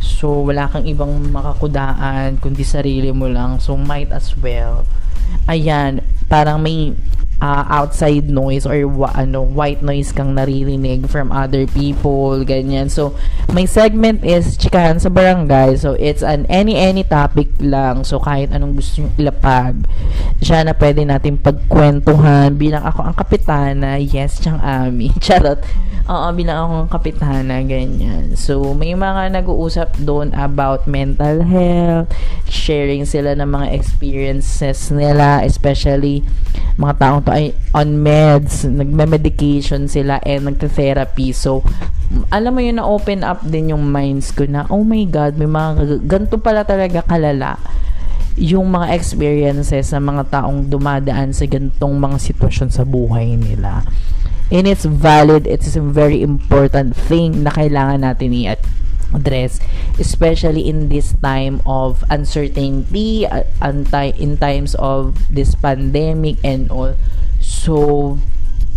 So, 0.00 0.48
wala 0.48 0.72
kang 0.72 0.88
ibang 0.88 1.12
makakudaan, 1.28 2.40
kundi 2.40 2.64
sarili 2.64 3.12
mo 3.12 3.28
lang. 3.28 3.60
So, 3.60 3.76
might 3.76 4.08
as 4.08 4.32
well. 4.40 4.88
Ayan, 5.44 6.00
parang 6.32 6.64
may 6.64 6.96
uh, 7.38 7.64
outside 7.68 8.26
noise 8.30 8.66
or 8.66 8.86
wa- 8.86 9.14
ano 9.14 9.42
white 9.42 9.82
noise 9.82 10.10
kang 10.10 10.34
naririnig 10.34 11.06
from 11.06 11.30
other 11.30 11.66
people 11.70 12.40
ganyan. 12.42 12.90
So 12.90 13.14
my 13.52 13.64
segment 13.68 14.24
is 14.24 14.56
chikahan 14.56 14.98
sa 14.98 15.12
barangay. 15.12 15.78
So 15.78 15.94
it's 15.94 16.22
an 16.22 16.46
any 16.50 16.74
any 16.74 17.04
topic 17.04 17.52
lang. 17.60 18.02
So 18.02 18.18
kahit 18.18 18.50
anong 18.50 18.80
gusto 18.80 19.04
nyo 19.04 19.10
ilapag 19.18 19.86
siya 20.40 20.66
na 20.66 20.74
pwede 20.74 21.02
natin 21.02 21.38
pagkwentuhan 21.38 22.56
bilang 22.56 22.86
ako 22.86 23.06
ang 23.06 23.16
kapitana. 23.16 23.98
Yes 23.98 24.38
siyang 24.38 24.62
ami. 24.62 25.10
Charot. 25.24 25.60
Oo, 26.08 26.32
bilang 26.32 26.56
ako 26.64 26.72
ang 26.72 26.88
kapitana, 26.88 27.60
ganyan. 27.68 28.32
So, 28.32 28.72
may 28.72 28.96
mga 28.96 29.28
nag-uusap 29.28 30.00
doon 30.08 30.32
about 30.32 30.88
mental 30.88 31.44
health, 31.44 32.08
sharing 32.48 33.04
sila 33.04 33.36
ng 33.36 33.44
mga 33.44 33.76
experiences 33.76 34.88
nila, 34.88 35.44
especially 35.44 36.24
mga 36.80 36.96
taong 36.96 37.27
ay 37.30 37.56
on 37.76 38.00
meds, 38.00 38.64
nagme-medication 38.66 39.88
sila 39.88 40.20
and 40.24 40.48
nagte-therapy. 40.48 41.32
So, 41.32 41.64
alam 42.32 42.56
mo 42.56 42.60
yun 42.64 42.80
na 42.80 42.88
open 42.88 43.24
up 43.24 43.44
din 43.44 43.72
yung 43.72 43.88
minds 43.88 44.32
ko 44.32 44.48
na, 44.48 44.64
oh 44.72 44.84
my 44.84 45.04
God, 45.08 45.36
may 45.36 45.48
mga 45.48 46.04
ganito 46.08 46.40
pala 46.40 46.64
talaga 46.64 47.04
kalala 47.04 47.60
yung 48.38 48.70
mga 48.70 48.94
experiences 48.94 49.90
ng 49.90 50.14
mga 50.14 50.22
taong 50.30 50.70
dumadaan 50.70 51.34
sa 51.34 51.42
gantong 51.50 51.98
mga 51.98 52.16
sitwasyon 52.22 52.70
sa 52.70 52.86
buhay 52.86 53.34
nila 53.34 53.82
and 54.48 54.64
it's 54.64 54.86
valid 54.86 55.44
it's 55.46 55.76
a 55.76 55.82
very 55.82 56.22
important 56.22 56.96
thing 56.96 57.44
na 57.44 57.52
kailangan 57.52 58.00
natin 58.00 58.32
i-address 58.32 59.60
especially 60.00 60.64
in 60.64 60.88
this 60.88 61.12
time 61.20 61.60
of 61.68 62.00
uncertainty 62.08 63.26
uh, 63.28 63.44
in 64.16 64.38
times 64.40 64.72
of 64.80 65.18
this 65.28 65.52
pandemic 65.58 66.40
and 66.40 66.70
all 66.72 66.96
so 67.68 68.18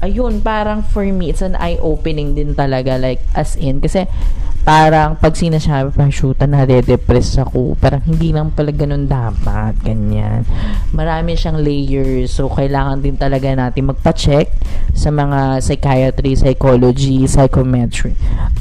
ayun 0.01 0.41
parang 0.41 0.81
for 0.81 1.05
me 1.05 1.29
it's 1.29 1.45
an 1.45 1.53
eye 1.61 1.77
opening 1.79 2.33
din 2.33 2.57
talaga 2.57 2.97
like 2.97 3.21
as 3.37 3.53
in 3.55 3.77
kasi 3.79 4.09
parang 4.61 5.17
pag 5.17 5.33
sinasabi 5.33 5.89
parang 5.89 6.13
shoot 6.13 6.37
na 6.45 6.69
de-depress 6.69 7.41
ako. 7.41 7.73
Parang 7.81 8.01
hindi 8.05 8.29
lang 8.29 8.53
pala 8.53 8.69
ganun 8.69 9.09
dapat 9.09 9.73
ganyan. 9.81 10.45
Marami 10.93 11.33
siyang 11.33 11.57
layers 11.61 12.37
so 12.37 12.45
kailangan 12.45 13.01
din 13.01 13.17
talaga 13.17 13.49
natin 13.57 13.89
magpa-check 13.89 14.53
sa 14.93 15.09
mga 15.09 15.65
psychiatry 15.65 16.37
psychology 16.37 17.25
psychometry. 17.25 18.13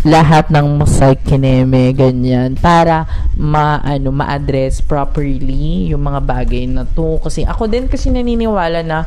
Lahat 0.09 0.49
ng 0.49 0.81
psychineme 0.89 1.93
ganyan 1.93 2.57
para 2.57 3.05
ma 3.37 3.85
ano 3.85 4.09
ma-address 4.09 4.81
properly 4.81 5.93
yung 5.93 6.09
mga 6.09 6.21
bagay 6.25 6.65
na 6.65 6.89
to. 6.89 7.21
Kasi 7.21 7.45
ako 7.45 7.69
din 7.69 7.93
kasi 7.93 8.09
naniniwala 8.09 8.81
na 8.81 9.05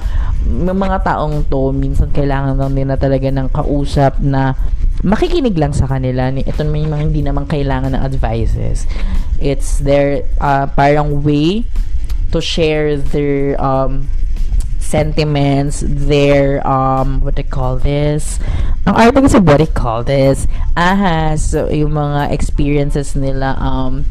mga 0.74 1.02
taong 1.02 1.50
to 1.50 1.74
minsan 1.74 2.13
kailangan 2.24 2.56
lang 2.56 2.72
nila 2.72 2.96
talaga 2.96 3.28
ng 3.28 3.52
kausap 3.52 4.24
na 4.24 4.56
makikinig 5.04 5.60
lang 5.60 5.76
sa 5.76 5.92
kanila. 5.92 6.32
Ito 6.32 6.64
may 6.64 6.88
mga 6.88 7.04
hindi 7.12 7.20
naman 7.20 7.44
kailangan 7.52 8.00
ng 8.00 8.04
advices. 8.04 8.88
It's 9.44 9.84
their 9.84 10.24
uh, 10.40 10.72
parang 10.72 11.20
way 11.20 11.68
to 12.32 12.40
share 12.40 12.96
their 12.96 13.60
um, 13.60 14.08
sentiments, 14.80 15.84
their 15.84 16.62
um 16.64 17.20
what 17.26 17.36
they 17.36 17.44
call 17.44 17.76
this. 17.76 18.40
Ang 18.88 18.96
arte 18.96 19.20
kasi 19.20 19.44
what 19.44 19.60
they 19.60 19.68
call 19.68 20.06
this. 20.06 20.48
Aha, 20.80 21.36
so 21.36 21.68
yung 21.68 21.98
mga 21.98 22.32
experiences 22.32 23.18
nila 23.18 23.60
um 23.60 24.08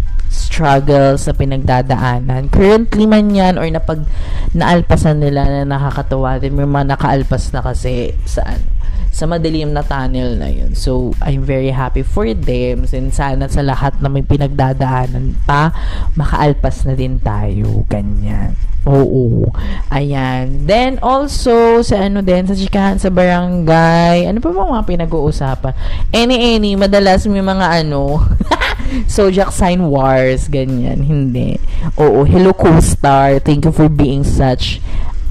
struggles 0.62 1.26
sa 1.26 1.34
pinagdadaanan. 1.34 2.46
Currently 2.54 3.04
man 3.10 3.34
yan 3.34 3.58
or 3.58 3.66
napag 3.66 4.06
naalpasan 4.54 5.18
nila 5.18 5.42
na 5.42 5.66
nakakatawa 5.66 6.38
din. 6.38 6.54
May 6.54 6.70
mga 6.70 6.94
nakaalpas 6.94 7.50
na 7.50 7.66
kasi 7.66 8.14
sa 8.22 8.46
ano 8.46 8.70
sa 9.12 9.28
madilim 9.28 9.74
na 9.76 9.84
tunnel 9.84 10.40
na 10.40 10.48
yun. 10.48 10.72
So, 10.72 11.12
I'm 11.20 11.44
very 11.44 11.68
happy 11.68 12.00
for 12.00 12.24
them 12.32 12.88
and 12.88 13.12
sana 13.12 13.44
sa 13.44 13.60
lahat 13.60 14.00
na 14.00 14.08
may 14.08 14.24
pinagdadaanan 14.24 15.36
pa, 15.44 15.68
makaalpas 16.16 16.88
na 16.88 16.96
din 16.96 17.20
tayo. 17.20 17.84
Ganyan. 17.92 18.56
Oo. 18.82 19.46
Ayan. 19.94 20.66
Then, 20.66 20.98
also, 20.98 21.86
sa 21.86 22.02
ano 22.02 22.18
din, 22.18 22.50
sa 22.50 22.58
chikahan 22.58 22.98
sa 22.98 23.14
barangay, 23.14 24.26
ano 24.26 24.42
pa 24.42 24.50
mga 24.50 24.82
pinag-uusapan? 24.82 25.74
Any-any, 26.10 26.74
madalas 26.74 27.22
may 27.30 27.44
mga 27.44 27.86
ano, 27.86 28.26
Zodiac 29.14 29.54
sign 29.54 29.86
wars, 29.86 30.50
ganyan. 30.50 30.98
Hindi. 31.06 31.62
Oo, 31.94 32.26
hello 32.26 32.50
co-star. 32.52 33.38
Thank 33.38 33.70
you 33.70 33.72
for 33.72 33.86
being 33.86 34.26
such 34.26 34.82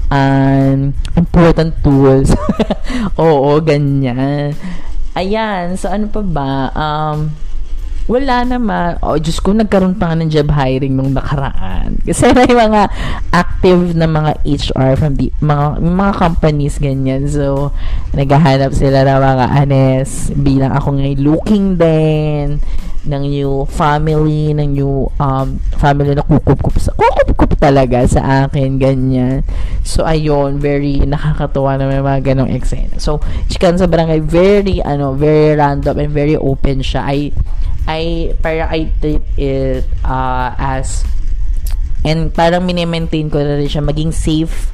an 0.08 0.96
important 1.12 1.76
tools. 1.84 2.32
Oo, 3.20 3.60
ganyan. 3.60 4.56
Ayan, 5.12 5.76
so 5.76 5.92
ano 5.92 6.08
pa 6.08 6.24
ba? 6.24 6.52
Um, 6.72 7.36
wala 8.10 8.42
naman. 8.42 8.98
Oh, 9.02 9.14
Diyos 9.18 9.38
ko, 9.38 9.54
nagkaroon 9.54 9.94
pa 9.94 10.10
nga 10.10 10.18
ng 10.18 10.30
job 10.30 10.50
hiring 10.50 10.94
nung 10.94 11.14
nakaraan. 11.14 11.98
Kasi 12.06 12.34
may 12.34 12.50
mga 12.50 12.90
active 13.30 13.94
na 13.94 14.10
mga 14.10 14.42
HR 14.42 14.90
from 14.98 15.14
the, 15.14 15.30
mga, 15.38 15.78
mga 15.78 16.12
companies, 16.18 16.76
ganyan. 16.82 17.30
So, 17.30 17.70
naghahanap 18.14 18.74
sila 18.74 19.06
ng 19.06 19.20
mga 19.22 19.46
anes. 19.66 20.34
Bilang 20.34 20.72
ako 20.74 20.98
ngayon 20.98 21.20
looking 21.22 21.66
din 21.78 22.58
ng 23.02 23.22
new 23.26 23.66
family, 23.66 24.54
ng 24.54 24.78
new 24.78 25.10
um, 25.18 25.58
family 25.74 26.14
na 26.14 26.22
kukup-kup 26.22 26.78
sa, 26.78 26.94
kukup-kup 26.94 27.58
talaga 27.58 28.06
sa 28.06 28.46
akin, 28.46 28.78
ganyan. 28.78 29.42
So, 29.82 30.06
ayun, 30.06 30.62
very 30.62 31.02
nakakatuwa 31.02 31.78
na 31.78 31.90
may 31.90 31.98
mga 31.98 32.34
ganong 32.34 32.54
eksena. 32.54 33.02
So, 33.02 33.18
chikan 33.50 33.74
sa 33.74 33.90
barangay, 33.90 34.22
very, 34.22 34.78
ano, 34.86 35.18
very 35.18 35.58
random 35.58 35.98
and 35.98 36.12
very 36.14 36.38
open 36.38 36.78
siya. 36.78 37.02
I, 37.10 37.34
I, 37.88 38.32
para 38.40 38.68
I 38.70 38.90
treat 39.02 39.24
it 39.36 39.84
uh, 40.06 40.54
as, 40.58 41.02
and 42.06 42.34
parang 42.34 42.66
mini-maintain 42.66 43.30
ko 43.30 43.42
na 43.42 43.58
rin 43.58 43.68
siya, 43.68 43.82
maging 43.82 44.14
safe 44.14 44.72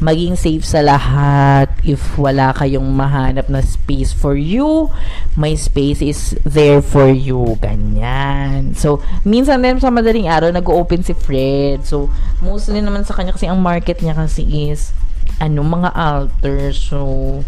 maging 0.00 0.32
safe 0.32 0.64
sa 0.64 0.80
lahat. 0.80 1.68
If 1.84 2.16
wala 2.16 2.56
kayong 2.56 2.88
mahanap 2.88 3.52
na 3.52 3.60
space 3.60 4.16
for 4.16 4.32
you, 4.32 4.88
my 5.36 5.52
space 5.54 6.00
is 6.00 6.34
there 6.42 6.80
for 6.80 7.12
you. 7.12 7.60
Ganyan. 7.60 8.74
So, 8.74 9.04
minsan 9.22 9.60
din 9.60 9.76
sa 9.78 9.92
madaling 9.92 10.26
araw, 10.26 10.50
nag-open 10.50 11.04
si 11.04 11.12
Fred. 11.12 11.84
So, 11.84 12.08
mostly 12.40 12.80
naman 12.80 13.04
sa 13.04 13.12
kanya 13.12 13.36
kasi 13.36 13.46
ang 13.46 13.60
market 13.60 14.00
niya 14.00 14.16
kasi 14.16 14.72
is 14.72 14.96
ano, 15.36 15.60
mga 15.60 15.92
altars. 15.92 16.80
So, 16.80 17.44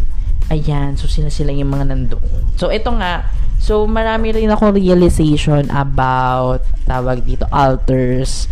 ayan. 0.50 0.98
So, 0.98 1.06
sila 1.06 1.30
sila 1.30 1.52
yung 1.54 1.70
mga 1.70 1.92
nandoon. 1.94 2.56
So, 2.58 2.72
ito 2.72 2.90
nga. 2.96 3.28
So, 3.62 3.86
marami 3.86 4.34
rin 4.34 4.50
ako 4.50 4.74
realization 4.74 5.70
about, 5.70 6.66
tawag 6.82 7.22
dito, 7.22 7.46
altars 7.54 8.50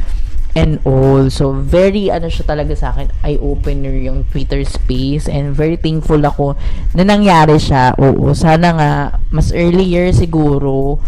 and 0.54 0.78
all. 0.86 1.30
So, 1.30 1.50
very, 1.54 2.10
ano 2.10 2.30
siya 2.30 2.46
talaga 2.46 2.74
sa 2.78 2.94
akin, 2.94 3.10
eye-opener 3.26 3.94
yung 4.06 4.26
Twitter 4.30 4.62
space 4.62 5.26
and 5.26 5.54
very 5.54 5.78
thankful 5.78 6.22
ako 6.22 6.54
na 6.94 7.02
nangyari 7.02 7.58
siya. 7.58 7.94
Oo, 7.98 8.34
sana 8.34 8.68
nga, 8.74 8.92
mas 9.34 9.50
earlier 9.50 10.14
siguro, 10.14 11.02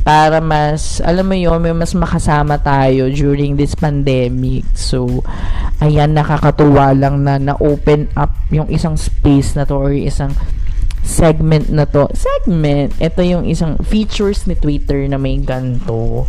para 0.00 0.40
mas, 0.40 0.98
alam 1.04 1.28
mo 1.28 1.36
yun, 1.36 1.60
may 1.60 1.76
mas 1.76 1.92
makasama 1.92 2.56
tayo 2.56 3.12
during 3.12 3.54
this 3.60 3.76
pandemic. 3.76 4.64
So, 4.72 5.20
ayan, 5.78 6.16
nakakatuwa 6.16 6.96
lang 6.96 7.22
na 7.22 7.36
na-open 7.36 8.08
up 8.16 8.32
yung 8.48 8.72
isang 8.72 8.96
space 8.96 9.52
na 9.54 9.68
to 9.68 9.76
or 9.76 9.92
isang 9.92 10.32
segment 11.04 11.68
na 11.68 11.84
to. 11.84 12.08
Segment, 12.16 12.96
ito 12.96 13.20
yung 13.20 13.44
isang 13.44 13.76
features 13.84 14.48
ni 14.48 14.56
Twitter 14.56 15.04
na 15.04 15.20
may 15.20 15.36
ganto. 15.36 16.24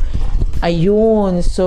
Ayun, 0.59 1.39
so, 1.39 1.65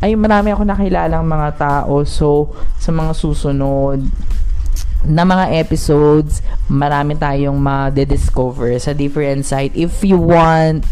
ay 0.00 0.12
marami 0.16 0.52
ako 0.52 0.64
nakilalang 0.64 1.24
mga 1.24 1.48
tao. 1.60 2.04
So, 2.04 2.52
sa 2.80 2.92
mga 2.92 3.12
susunod 3.16 4.00
na 5.04 5.26
mga 5.26 5.60
episodes, 5.60 6.40
marami 6.70 7.18
tayong 7.18 7.58
ma-discover 7.58 8.72
sa 8.80 8.96
different 8.96 9.44
site. 9.44 9.76
If 9.76 10.00
you 10.06 10.16
want, 10.16 10.88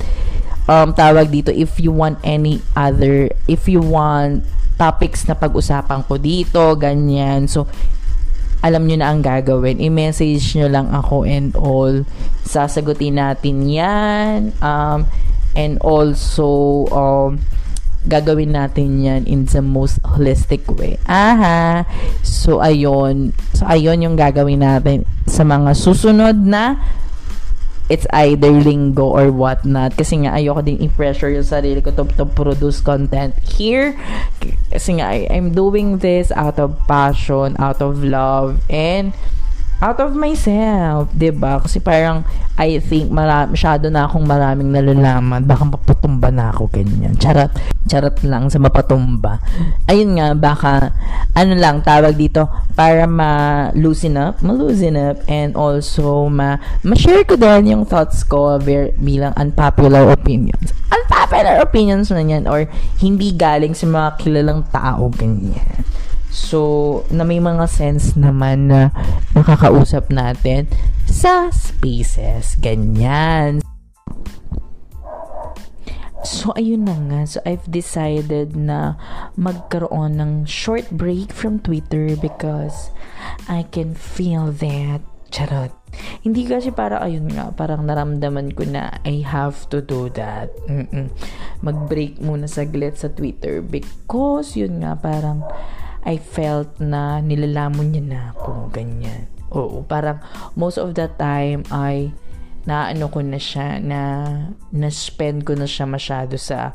um, 0.68 0.92
tawag 0.92 1.32
dito, 1.32 1.48
if 1.48 1.80
you 1.80 1.94
want 1.94 2.20
any 2.20 2.60
other, 2.76 3.32
if 3.48 3.70
you 3.70 3.80
want 3.80 4.44
topics 4.76 5.24
na 5.30 5.38
pag-usapan 5.38 6.02
ko 6.04 6.18
dito, 6.18 6.74
ganyan. 6.76 7.46
So, 7.46 7.70
alam 8.64 8.88
nyo 8.88 8.96
na 8.96 9.12
ang 9.12 9.20
gagawin. 9.20 9.76
I-message 9.76 10.56
nyo 10.56 10.68
lang 10.72 10.88
ako 10.88 11.28
and 11.28 11.52
all. 11.52 12.08
Sasagutin 12.48 13.20
natin 13.20 13.68
yan. 13.68 14.56
Um, 14.64 15.04
and 15.52 15.76
also, 15.84 16.88
um, 16.88 17.44
gagawin 18.04 18.52
natin 18.52 19.00
yan 19.00 19.22
in 19.24 19.48
the 19.48 19.64
most 19.64 20.00
holistic 20.04 20.64
way. 20.76 21.00
Aha! 21.08 21.88
So, 22.20 22.60
ayun. 22.60 23.32
So, 23.56 23.64
ayun 23.64 24.04
yung 24.04 24.16
gagawin 24.16 24.60
natin 24.60 25.08
sa 25.24 25.42
mga 25.42 25.72
susunod 25.72 26.36
na 26.36 26.76
it's 27.88 28.08
either 28.12 28.48
linggo 28.48 29.04
or 29.04 29.28
whatnot. 29.28 29.96
Kasi 29.96 30.24
nga, 30.24 30.36
ayoko 30.36 30.64
din 30.64 30.80
i-pressure 30.84 31.32
yung 31.32 31.44
sarili 31.44 31.84
ko 31.84 31.92
to, 31.92 32.04
to 32.16 32.24
produce 32.24 32.80
content 32.80 33.36
here. 33.44 33.96
Kasi 34.72 35.00
nga, 35.00 35.12
I, 35.12 35.28
I'm 35.28 35.52
doing 35.52 36.00
this 36.00 36.32
out 36.32 36.56
of 36.56 36.76
passion, 36.88 37.56
out 37.60 37.84
of 37.84 38.00
love, 38.00 38.60
and 38.72 39.12
out 39.82 39.98
of 39.98 40.14
myself, 40.14 41.10
'di 41.14 41.34
ba? 41.34 41.58
Kasi 41.58 41.82
parang 41.82 42.22
I 42.54 42.78
think 42.78 43.10
marami 43.10 43.58
masyado 43.58 43.90
na 43.90 44.06
akong 44.06 44.22
maraming 44.22 44.70
nalalaman, 44.70 45.42
baka 45.42 45.66
mapatumba 45.66 46.30
na 46.30 46.54
ako 46.54 46.70
ganyan. 46.70 47.18
Charot, 47.18 47.50
charot 47.90 48.14
lang 48.22 48.46
sa 48.46 48.62
mapatumba. 48.62 49.42
Ayun 49.90 50.14
nga, 50.14 50.38
baka 50.38 50.94
ano 51.34 51.58
lang 51.58 51.82
tawag 51.82 52.14
dito 52.14 52.46
para 52.78 53.10
ma-loosen 53.10 54.14
up, 54.14 54.38
ma-loosen 54.38 54.94
up 54.94 55.18
and 55.26 55.58
also 55.58 56.30
ma 56.30 56.62
ma-share 56.87 57.26
ko 57.26 57.34
din 57.34 57.74
yung 57.74 57.82
thoughts 57.82 58.22
ko 58.22 58.54
ver- 58.62 58.94
bilang 59.02 59.34
unpopular 59.34 60.06
opinions. 60.14 60.70
Unpopular 60.94 61.58
opinions 61.58 62.14
na 62.14 62.22
yan 62.22 62.46
or 62.46 62.70
hindi 63.02 63.34
galing 63.34 63.74
sa 63.74 63.90
mga 63.90 64.08
kilalang 64.22 64.62
tao 64.70 65.10
ganyan. 65.10 65.82
So, 66.34 67.06
na 67.14 67.22
may 67.22 67.38
mga 67.38 67.70
sense 67.70 68.18
naman 68.18 68.66
na 68.66 68.90
nakakausap 69.38 70.10
natin 70.10 70.66
sa 71.06 71.46
spaces. 71.54 72.58
Ganyan. 72.58 73.62
So, 76.26 76.50
ayun 76.58 76.90
na 76.90 76.98
nga. 76.98 77.22
So, 77.30 77.38
I've 77.46 77.70
decided 77.70 78.58
na 78.58 78.98
magkaroon 79.38 80.18
ng 80.18 80.32
short 80.50 80.90
break 80.90 81.30
from 81.30 81.62
Twitter 81.62 82.18
because 82.18 82.90
I 83.46 83.62
can 83.70 83.94
feel 83.94 84.50
that. 84.58 85.06
Charot. 85.30 85.74
Hindi 86.22 86.46
kasi 86.46 86.70
para, 86.74 87.02
ayun 87.02 87.30
nga, 87.30 87.50
parang 87.54 87.86
naramdaman 87.86 88.54
ko 88.54 88.66
na 88.66 89.02
I 89.06 89.22
have 89.22 89.66
to 89.70 89.82
do 89.82 90.10
that. 90.18 90.50
Mm-mm. 90.70 91.10
Mag-break 91.62 92.18
muna 92.18 92.46
saglit 92.50 92.98
sa 92.98 93.10
Twitter 93.10 93.62
because, 93.62 94.58
yun 94.58 94.82
nga, 94.82 94.98
parang 94.98 95.42
I 96.04 96.20
felt 96.20 96.76
na 96.80 97.24
nilalamon 97.24 97.96
niya 97.96 98.04
na 98.04 98.20
ako, 98.36 98.68
ganyan. 98.68 99.28
Oo, 99.54 99.84
parang 99.86 100.20
most 100.58 100.76
of 100.76 100.92
the 100.92 101.08
time 101.16 101.64
ay 101.72 102.12
naano 102.64 103.08
ko 103.12 103.20
na 103.20 103.40
siya, 103.40 103.80
na 103.80 104.00
na-spend 104.72 105.44
ko 105.44 105.52
na 105.56 105.68
siya 105.68 105.84
masyado 105.84 106.36
sa 106.40 106.72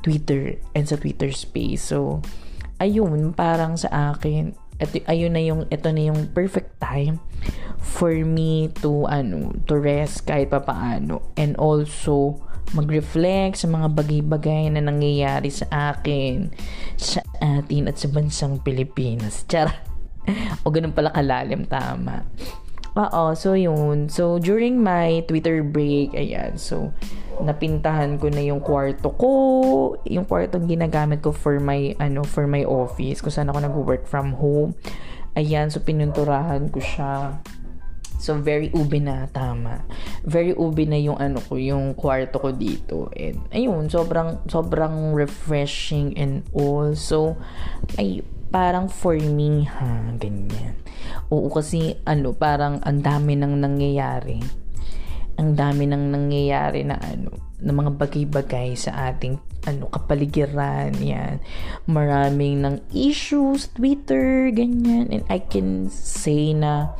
Twitter 0.00 0.60
and 0.76 0.88
sa 0.88 0.96
Twitter 0.96 1.32
space. 1.32 1.92
So, 1.92 2.24
ayun, 2.80 3.36
parang 3.36 3.76
sa 3.76 4.16
akin, 4.16 4.56
ito, 4.80 4.96
ayun 5.08 5.32
na 5.36 5.42
yung, 5.44 5.68
ito 5.68 5.88
na 5.92 6.02
yung 6.12 6.32
perfect 6.32 6.80
time 6.80 7.20
for 7.80 8.12
me 8.12 8.72
to, 8.80 9.04
ano, 9.08 9.52
to 9.68 9.76
rest 9.76 10.24
kahit 10.24 10.52
pa 10.52 10.60
paano. 10.60 11.32
And 11.36 11.56
also, 11.60 12.40
mag-reflect 12.72 13.58
sa 13.58 13.66
mga 13.66 13.88
bagay-bagay 13.90 14.70
na 14.70 14.82
nangyayari 14.84 15.50
sa 15.50 15.94
akin, 15.94 16.50
sa 16.94 17.20
atin 17.42 17.90
at 17.90 17.96
sa 17.98 18.08
bansang 18.10 18.62
Pilipinas. 18.62 19.42
Chara. 19.50 19.74
o 20.62 20.70
ganun 20.70 20.94
pala 20.94 21.10
kalalim, 21.10 21.66
tama. 21.66 22.22
Oo, 22.98 23.34
so 23.38 23.54
yun. 23.54 24.10
So, 24.10 24.42
during 24.42 24.82
my 24.82 25.22
Twitter 25.30 25.62
break, 25.62 26.10
ayan, 26.14 26.58
so, 26.58 26.90
napintahan 27.38 28.18
ko 28.18 28.28
na 28.28 28.42
yung 28.42 28.58
kwarto 28.60 29.14
ko, 29.14 29.32
yung 30.04 30.26
kwarto 30.26 30.58
ginagamit 30.58 31.22
ko 31.22 31.30
for 31.30 31.62
my, 31.62 31.94
ano, 32.02 32.26
for 32.26 32.50
my 32.50 32.66
office, 32.66 33.22
kung 33.22 33.30
saan 33.30 33.48
ako 33.48 33.58
nag-work 33.62 34.04
from 34.10 34.34
home. 34.34 34.74
Ayan, 35.38 35.70
so, 35.70 35.78
pinunturahan 35.78 36.66
ko 36.74 36.82
siya 36.82 37.38
So, 38.20 38.36
very 38.36 38.68
ube 38.76 39.00
na, 39.00 39.24
tama. 39.32 39.80
Very 40.28 40.52
ube 40.52 40.84
na 40.84 41.00
yung 41.00 41.16
ano 41.16 41.40
ko, 41.40 41.56
yung 41.56 41.96
kwarto 41.96 42.36
ko 42.36 42.52
dito. 42.52 43.08
And, 43.16 43.40
ayun, 43.48 43.88
sobrang, 43.88 44.44
sobrang 44.44 45.16
refreshing 45.16 46.12
and 46.20 46.44
all. 46.52 46.92
So, 46.92 47.40
ay, 47.96 48.20
parang 48.52 48.92
for 48.92 49.16
me, 49.16 49.64
ha, 49.64 50.12
ganyan. 50.20 50.76
Oo, 51.32 51.48
kasi, 51.48 51.96
ano, 52.04 52.36
parang 52.36 52.84
ang 52.84 53.00
dami 53.00 53.40
nang 53.40 53.56
nangyayari. 53.56 54.44
Ang 55.40 55.56
dami 55.56 55.88
nang 55.88 56.12
nangyayari 56.12 56.84
na, 56.84 57.00
ano, 57.00 57.49
na 57.60 57.72
mga 57.76 57.92
bagay-bagay 57.96 58.76
sa 58.76 59.12
ating 59.12 59.40
ano, 59.68 59.92
kapaligiran, 59.92 60.96
yan. 60.96 61.36
Maraming 61.84 62.64
ng 62.64 62.76
issues, 62.96 63.68
Twitter, 63.76 64.48
ganyan. 64.48 65.12
And 65.12 65.24
I 65.28 65.40
can 65.44 65.92
say 65.92 66.56
na 66.56 66.96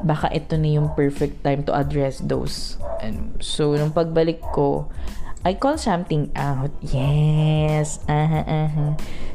baka 0.00 0.32
ito 0.32 0.56
na 0.56 0.80
yung 0.80 0.96
perfect 0.96 1.44
time 1.44 1.60
to 1.68 1.76
address 1.76 2.24
those. 2.24 2.80
And 3.04 3.36
so, 3.44 3.76
nung 3.76 3.92
pagbalik 3.92 4.40
ko, 4.56 4.88
I 5.40 5.56
call 5.56 5.80
something 5.80 6.28
out. 6.36 6.68
Yes. 6.84 8.04
Aha, 8.04 8.44
aha. 8.44 8.86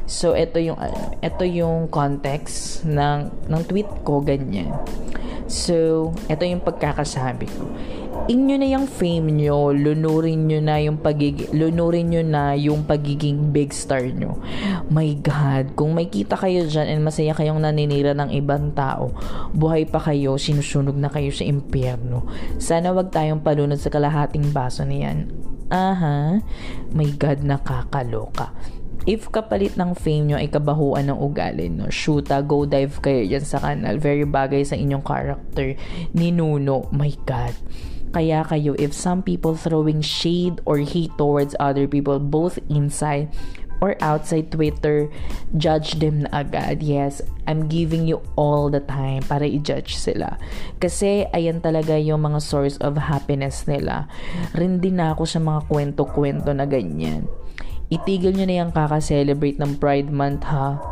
So, 0.06 0.38
ito 0.38 0.62
yung, 0.62 0.78
ito 1.18 1.42
yung 1.42 1.90
context 1.90 2.86
ng, 2.86 3.50
ng 3.50 3.62
tweet 3.66 3.90
ko, 4.06 4.22
ganyan. 4.22 4.70
So, 5.50 6.10
ito 6.30 6.46
yung 6.46 6.62
pagkakasabi 6.62 7.46
ko 7.50 7.64
inyo 8.26 8.58
na 8.58 8.66
yung 8.66 8.90
fame 8.90 9.30
nyo, 9.30 9.70
lunurin 9.70 10.50
nyo 10.50 10.58
na 10.58 10.82
yung 10.82 10.98
pagiging, 10.98 11.54
lunurin 11.54 12.10
nyo 12.10 12.22
na 12.26 12.58
yung 12.58 12.82
pagiging 12.82 13.54
big 13.54 13.70
star 13.70 14.02
nyo. 14.02 14.42
My 14.90 15.14
God, 15.14 15.78
kung 15.78 15.94
may 15.94 16.10
kita 16.10 16.34
kayo 16.34 16.66
dyan 16.66 16.90
and 16.90 17.06
masaya 17.06 17.30
kayong 17.38 17.62
naninira 17.62 18.18
ng 18.18 18.34
ibang 18.34 18.74
tao, 18.74 19.14
buhay 19.54 19.86
pa 19.86 20.02
kayo, 20.02 20.34
sinusunog 20.34 20.98
na 20.98 21.06
kayo 21.06 21.30
sa 21.30 21.46
impyerno. 21.46 22.26
Sana 22.58 22.90
wag 22.90 23.14
tayong 23.14 23.46
palunod 23.46 23.78
sa 23.78 23.94
kalahating 23.94 24.50
baso 24.50 24.82
niyan. 24.82 25.45
Aha, 25.66 26.38
my 26.94 27.10
God, 27.18 27.42
nakakaloka. 27.42 28.54
If 29.06 29.30
kapalit 29.30 29.78
ng 29.78 29.94
fame 29.94 30.34
nyo 30.34 30.36
ay 30.38 30.50
kabahuan 30.50 31.06
ng 31.10 31.18
ugali, 31.18 31.70
no? 31.70 31.86
Shoota, 31.90 32.42
go 32.42 32.66
dive 32.66 32.98
kayo 32.98 33.22
dyan 33.22 33.46
sa 33.46 33.62
kanal. 33.62 34.02
Very 34.02 34.26
bagay 34.26 34.66
sa 34.66 34.74
inyong 34.74 35.06
character 35.06 35.78
ni 36.10 36.34
Nuno. 36.34 36.90
My 36.90 37.14
God 37.26 37.54
kaya 38.16 38.48
kayo 38.48 38.72
if 38.80 38.96
some 38.96 39.20
people 39.20 39.52
throwing 39.52 40.00
shade 40.00 40.64
or 40.64 40.80
hate 40.80 41.12
towards 41.20 41.52
other 41.60 41.84
people 41.84 42.16
both 42.16 42.56
inside 42.72 43.28
or 43.80 43.96
outside 44.00 44.52
Twitter, 44.52 45.08
judge 45.56 45.98
them 46.00 46.24
na 46.24 46.44
agad. 46.44 46.82
Yes, 46.82 47.20
I'm 47.46 47.68
giving 47.68 48.08
you 48.08 48.22
all 48.34 48.68
the 48.68 48.82
time 48.82 49.22
para 49.24 49.46
i-judge 49.46 49.96
sila. 49.96 50.40
Kasi 50.82 51.28
ayan 51.30 51.60
talaga 51.60 51.96
yung 51.96 52.24
mga 52.24 52.40
source 52.42 52.76
of 52.82 52.96
happiness 52.96 53.64
nila. 53.68 54.08
Rindi 54.56 54.90
na 54.92 55.12
ako 55.12 55.24
sa 55.28 55.40
mga 55.42 55.66
kwento-kwento 55.68 56.50
na 56.56 56.64
ganyan. 56.64 57.28
Itigil 57.86 58.34
nyo 58.34 58.46
na 58.50 58.56
yung 58.66 58.72
kaka-celebrate 58.74 59.62
ng 59.62 59.78
Pride 59.78 60.10
Month 60.10 60.42
ha. 60.50 60.82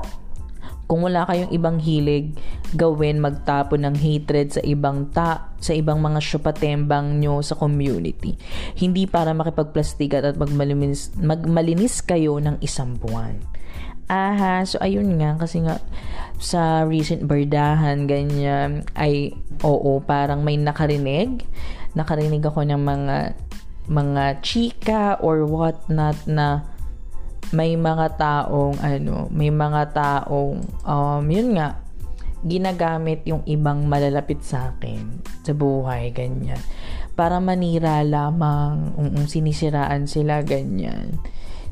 Kung 0.94 1.10
wala 1.10 1.26
kayong 1.26 1.50
ibang 1.50 1.82
hilig, 1.82 2.38
gawin 2.78 3.18
magtapon 3.18 3.82
ng 3.82 3.98
hatred 3.98 4.54
sa 4.54 4.62
ibang 4.62 5.10
ta 5.10 5.50
sa 5.58 5.74
ibang 5.74 5.98
mga 5.98 6.22
syupatembang 6.22 7.18
nyo 7.18 7.42
sa 7.42 7.58
community. 7.58 8.38
Hindi 8.78 9.10
para 9.10 9.34
makipagplastikat 9.34 10.22
at 10.22 10.38
magmalinis, 10.38 11.10
magmalinis 11.18 11.98
kayo 11.98 12.38
ng 12.38 12.62
isang 12.62 12.94
buwan. 12.94 13.42
Aha, 14.06 14.62
so 14.62 14.78
ayun 14.78 15.18
nga 15.18 15.34
kasi 15.34 15.66
nga 15.66 15.82
sa 16.38 16.86
recent 16.86 17.26
bardahan 17.26 18.06
ganyan 18.06 18.86
ay 18.94 19.34
oo 19.66 19.98
parang 19.98 20.46
may 20.46 20.54
nakarinig 20.54 21.42
nakarinig 21.98 22.46
ako 22.46 22.62
ng 22.70 22.78
mga 22.78 23.16
mga 23.90 24.24
chika 24.46 25.18
or 25.18 25.42
what 25.42 25.90
not 25.90 26.14
na 26.30 26.62
may 27.52 27.76
mga 27.76 28.16
taong 28.16 28.80
ano, 28.80 29.28
may 29.28 29.52
mga 29.52 29.92
taong 29.92 30.64
um 30.86 31.24
yun 31.28 31.58
nga 31.58 31.82
ginagamit 32.44 33.24
yung 33.24 33.40
ibang 33.48 33.88
malalapit 33.88 34.44
sa 34.44 34.72
akin 34.76 35.24
sa 35.44 35.52
buhay 35.56 36.12
ganyan. 36.12 36.60
Para 37.16 37.40
manira 37.40 38.04
lamang 38.04 38.92
um, 39.00 39.24
sinisiraan 39.24 40.04
sila 40.04 40.44
ganyan. 40.44 41.16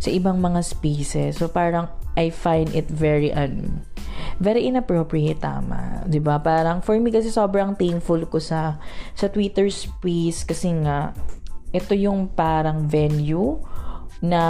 Sa 0.03 0.09
ibang 0.11 0.41
mga 0.41 0.65
spaces 0.65 1.39
so 1.39 1.47
parang 1.53 1.89
I 2.17 2.29
find 2.33 2.73
it 2.77 2.89
very 2.89 3.33
ano 3.33 3.85
very 4.43 4.67
inappropriate 4.67 5.41
tama 5.41 6.03
'di 6.09 6.19
ba? 6.19 6.41
Parang 6.41 6.81
for 6.81 6.97
me 6.99 7.13
kasi 7.13 7.29
sobrang 7.29 7.77
thankful 7.77 8.25
ko 8.27 8.41
sa 8.41 8.81
sa 9.15 9.29
Twitter 9.29 9.69
space 9.69 10.43
kasi 10.43 10.73
nga 10.83 11.13
ito 11.73 11.97
yung 11.97 12.29
parang 12.29 12.85
venue 12.85 13.61
na 14.21 14.43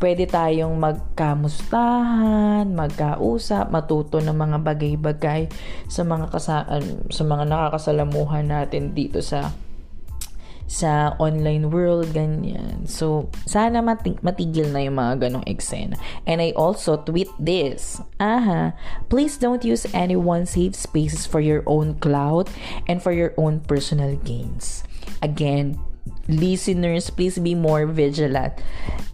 pwede 0.00 0.24
tayong 0.26 0.74
magkamustahan, 0.80 2.64
magkausap, 2.72 3.68
matuto 3.68 4.18
ng 4.18 4.32
mga 4.32 4.58
bagay-bagay 4.64 5.52
sa 5.86 6.02
mga 6.02 6.32
kasa- 6.32 6.66
sa 7.12 7.22
mga 7.22 7.44
nakakasalamuhan 7.46 8.48
natin 8.48 8.96
dito 8.96 9.20
sa 9.20 9.52
sa 10.70 11.18
online 11.18 11.66
world, 11.66 12.14
ganyan. 12.14 12.86
So, 12.86 13.26
sana 13.42 13.82
mati- 13.82 14.22
matigil 14.22 14.70
na 14.70 14.86
yung 14.86 15.02
mga 15.02 15.26
ganong 15.26 15.42
eksena. 15.50 15.98
And 16.30 16.38
I 16.38 16.54
also 16.54 16.94
tweet 16.94 17.26
this. 17.42 17.98
Aha, 18.22 18.78
please 19.10 19.34
don't 19.34 19.66
use 19.66 19.82
anyone's 19.90 20.54
safe 20.54 20.78
spaces 20.78 21.26
for 21.26 21.42
your 21.42 21.66
own 21.66 21.98
clout 21.98 22.46
and 22.86 23.02
for 23.02 23.10
your 23.10 23.34
own 23.34 23.66
personal 23.66 24.14
gains. 24.22 24.86
again, 25.22 25.78
listeners, 26.28 27.08
please 27.08 27.38
be 27.38 27.54
more 27.54 27.86
vigilant 27.86 28.60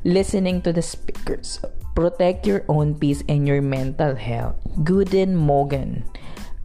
listening 0.07 0.63
to 0.63 0.73
the 0.73 0.83
speakers. 0.83 1.59
Protect 1.99 2.47
your 2.47 2.63
own 2.69 2.95
peace 2.95 3.25
and 3.29 3.49
your 3.49 3.61
mental 3.61 4.15
health. 4.15 4.55
Gooden 4.87 5.35
Morgan. 5.35 6.05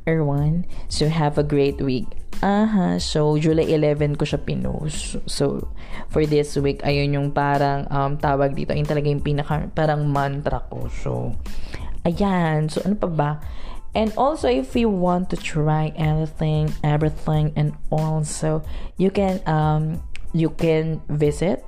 Erwan, 0.05 0.65
so 0.89 1.09
have 1.09 1.37
a 1.37 1.45
great 1.45 1.77
week. 1.81 2.09
Aha, 2.41 2.97
so 2.97 3.37
July 3.37 3.69
11 3.69 4.17
ko 4.17 4.25
siya 4.25 4.41
pinost. 4.41 5.21
So, 5.29 5.69
for 6.09 6.25
this 6.25 6.57
week, 6.57 6.81
ayun 6.81 7.13
yung 7.13 7.29
parang 7.37 7.85
um, 7.93 8.17
tawag 8.17 8.57
dito. 8.57 8.73
Ayun 8.73 8.89
talaga 8.89 9.13
yung 9.13 9.21
pinaka, 9.21 9.69
parang 9.77 10.09
mantra 10.09 10.65
ko. 10.73 10.89
So, 10.89 11.37
ayan. 12.01 12.65
So, 12.65 12.81
ano 12.81 12.97
pa 12.97 13.09
ba? 13.09 13.31
And 13.93 14.09
also, 14.17 14.49
if 14.49 14.73
you 14.73 14.89
want 14.89 15.29
to 15.29 15.37
try 15.37 15.93
anything, 15.93 16.73
everything, 16.81 17.53
and 17.53 17.77
also, 17.93 18.65
you 18.97 19.13
can, 19.13 19.37
um, 19.45 20.01
you 20.31 20.51
can 20.55 21.03
visit 21.11 21.63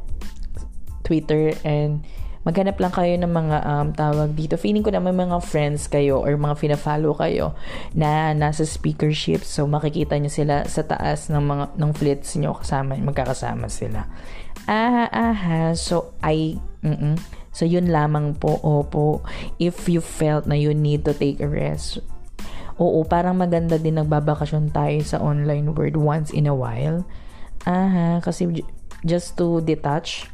Twitter 1.04 1.52
and 1.68 2.04
maghanap 2.44 2.76
lang 2.80 2.92
kayo 2.92 3.16
ng 3.16 3.32
mga 3.32 3.58
um, 3.64 3.88
tawag 3.96 4.36
dito. 4.36 4.60
Feeling 4.60 4.84
ko 4.84 4.92
na 4.92 5.00
may 5.00 5.16
mga 5.16 5.40
friends 5.40 5.88
kayo 5.88 6.20
or 6.20 6.36
mga 6.36 6.60
fina-follow 6.60 7.16
kayo 7.16 7.56
na 7.96 8.36
nasa 8.36 8.68
speakership. 8.68 9.48
So, 9.48 9.64
makikita 9.64 10.20
nyo 10.20 10.28
sila 10.28 10.68
sa 10.68 10.84
taas 10.84 11.32
ng 11.32 11.40
mga 11.40 11.66
ng 11.80 11.92
flits 11.96 12.36
nyo 12.36 12.56
kasama, 12.60 13.00
magkakasama 13.00 13.72
sila. 13.72 14.12
Aha, 14.68 15.08
aha. 15.08 15.76
So, 15.76 16.16
I, 16.20 16.60
mm 16.84 17.44
So, 17.54 17.70
yun 17.70 17.94
lamang 17.94 18.42
po. 18.42 18.58
Opo. 18.66 19.22
If 19.62 19.86
you 19.86 20.02
felt 20.02 20.50
na 20.50 20.58
you 20.58 20.74
need 20.74 21.06
to 21.06 21.14
take 21.14 21.38
a 21.38 21.46
rest, 21.46 22.02
oo, 22.82 23.06
parang 23.06 23.38
maganda 23.38 23.78
din 23.78 24.02
nagbabakasyon 24.02 24.74
tayo 24.74 25.00
sa 25.06 25.22
online 25.22 25.78
world 25.78 25.94
once 25.94 26.34
in 26.34 26.50
a 26.50 26.56
while. 26.58 27.06
Aha, 27.64 28.20
kasi 28.20 28.64
just 29.04 29.36
to 29.40 29.64
detach 29.64 30.28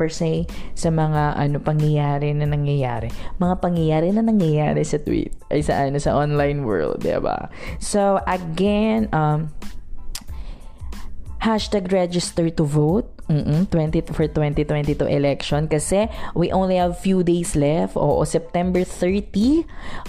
per 0.00 0.08
se 0.08 0.48
sa 0.72 0.88
mga 0.88 1.36
ano 1.36 1.60
pangyayari 1.60 2.32
na 2.32 2.48
nangyayari. 2.48 3.12
Mga 3.36 3.54
pangyayari 3.60 4.08
na 4.16 4.24
nangyayari 4.24 4.80
sa 4.80 4.96
tweet 4.96 5.36
ay 5.52 5.60
sa 5.60 5.84
ano 5.84 6.00
sa 6.00 6.16
online 6.16 6.64
world, 6.64 7.04
'di 7.04 7.20
ba? 7.20 7.52
So 7.76 8.24
again, 8.24 9.12
um 9.12 9.52
hashtag 11.44 11.92
register 11.92 12.48
to 12.48 12.64
vote 12.64 13.08
Mm-mm, 13.30 13.70
20 13.70 14.10
for 14.10 14.26
2022 14.26 15.06
election. 15.06 15.70
Kasi 15.70 16.10
we 16.34 16.50
only 16.50 16.82
have 16.82 16.98
few 16.98 17.22
days 17.22 17.54
left. 17.54 17.94
O 17.94 18.26
September 18.26 18.82
30 18.82 19.62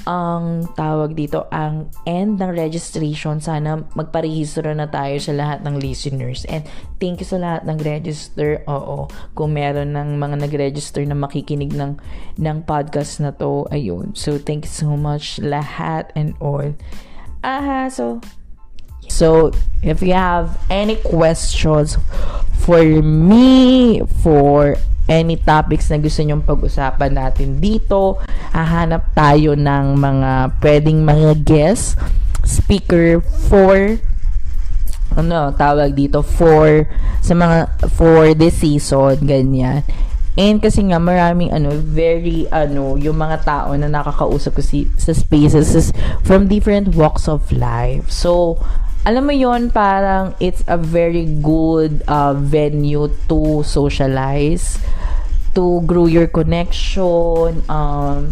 ang 0.09 0.65
tawag 0.73 1.13
dito 1.13 1.45
ang 1.53 1.93
end 2.09 2.41
ng 2.41 2.49
registration. 2.49 3.37
Sana 3.37 3.85
magparehistro 3.93 4.73
na 4.73 4.89
tayo 4.89 5.21
sa 5.21 5.37
lahat 5.37 5.61
ng 5.61 5.77
listeners. 5.77 6.49
And 6.49 6.65
thank 6.97 7.21
you 7.21 7.27
sa 7.29 7.37
lahat 7.37 7.69
ng 7.69 7.77
register. 7.85 8.65
Oo 8.65 9.05
kung 9.37 9.53
meron 9.53 9.93
ng 9.93 10.17
mga 10.17 10.41
nag-register 10.41 11.05
na 11.05 11.13
makikinig 11.13 11.77
ng 11.77 12.01
ng 12.41 12.57
podcast 12.65 13.21
na 13.21 13.29
to 13.29 13.69
ayun. 13.69 14.17
So 14.17 14.41
thank 14.41 14.65
you 14.65 14.73
so 14.73 14.97
much 14.97 15.37
lahat 15.37 16.09
and 16.17 16.33
all. 16.41 16.73
Aha 17.45 17.85
so 17.93 18.17
So, 19.21 19.53
if 19.85 20.01
you 20.01 20.17
have 20.17 20.57
any 20.65 20.97
questions 20.97 21.93
for 22.65 22.81
me, 23.05 24.01
for 24.25 24.81
any 25.05 25.37
topics 25.37 25.93
na 25.93 26.01
gusto 26.01 26.25
nyong 26.25 26.41
pag-usapan 26.41 27.13
natin 27.13 27.61
dito, 27.61 28.17
hahanap 28.49 29.13
tayo 29.13 29.53
ng 29.53 29.93
mga 29.93 30.57
pwedeng 30.57 31.05
mga 31.05 31.37
guest 31.45 32.01
speaker 32.41 33.21
for 33.21 34.01
ano 35.13 35.53
tawag 35.53 35.93
dito 35.93 36.25
for 36.25 36.89
sa 37.21 37.37
mga 37.37 37.69
for 37.93 38.33
this 38.33 38.57
season 38.57 39.21
ganyan 39.21 39.85
And 40.39 40.63
kasi 40.63 40.87
nga 40.87 40.95
maraming 40.95 41.51
ano 41.51 41.75
very 41.75 42.47
ano 42.55 42.95
yung 42.95 43.19
mga 43.19 43.43
tao 43.43 43.75
na 43.75 43.91
nakakausap 43.91 44.55
ko 44.55 44.63
si, 44.63 44.87
sa 44.95 45.11
spaces 45.11 45.91
from 46.23 46.47
different 46.47 46.95
walks 46.95 47.27
of 47.27 47.51
life. 47.51 48.07
So 48.07 48.55
alam 49.01 49.25
mo 49.25 49.33
yon 49.33 49.73
parang 49.73 50.37
it's 50.37 50.61
a 50.69 50.77
very 50.77 51.25
good 51.25 52.05
uh, 52.05 52.37
venue 52.37 53.09
to 53.25 53.65
socialize 53.65 54.77
to 55.57 55.81
grow 55.89 56.05
your 56.05 56.29
connection 56.29 57.59
um 57.67 58.31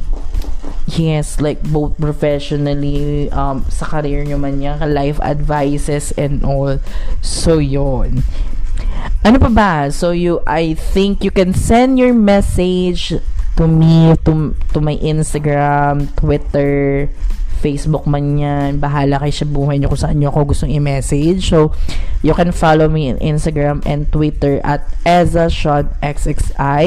yes 0.87 1.41
like 1.41 1.59
both 1.73 1.97
professionally 1.97 3.27
um 3.33 3.65
sa 3.67 3.85
career 3.85 4.23
nyo 4.23 4.37
man 4.37 4.61
yan 4.61 4.79
life 4.93 5.19
advices 5.21 6.13
and 6.17 6.45
all. 6.45 6.77
So 7.21 7.57
yon 7.57 8.21
ano 9.25 9.37
pa 9.37 9.49
ba? 9.51 9.73
So 9.91 10.11
you 10.11 10.41
I 10.47 10.73
think 10.73 11.25
you 11.25 11.31
can 11.33 11.53
send 11.53 11.99
your 11.99 12.13
message 12.13 13.13
to 13.57 13.63
me 13.67 14.15
to 14.23 14.55
to 14.73 14.79
my 14.79 14.95
Instagram 15.01 16.07
Twitter 16.15 17.09
Facebook 17.59 18.07
man 18.07 18.39
yan, 18.39 18.79
bahala 18.79 19.19
kayo 19.19 19.35
sa 19.35 19.43
buhay 19.43 19.75
nyo 19.77 19.91
kung 19.91 19.99
saan 19.99 20.17
nyo 20.23 20.31
ako 20.31 20.55
gustong 20.55 20.71
i-message. 20.71 21.43
So, 21.43 21.75
you 22.23 22.31
can 22.31 22.55
follow 22.55 22.87
me 22.87 23.11
in 23.11 23.19
Instagram 23.19 23.83
and 23.83 24.07
Twitter 24.09 24.63
at 24.63 24.87
EzaSeanXXI. 25.03 26.83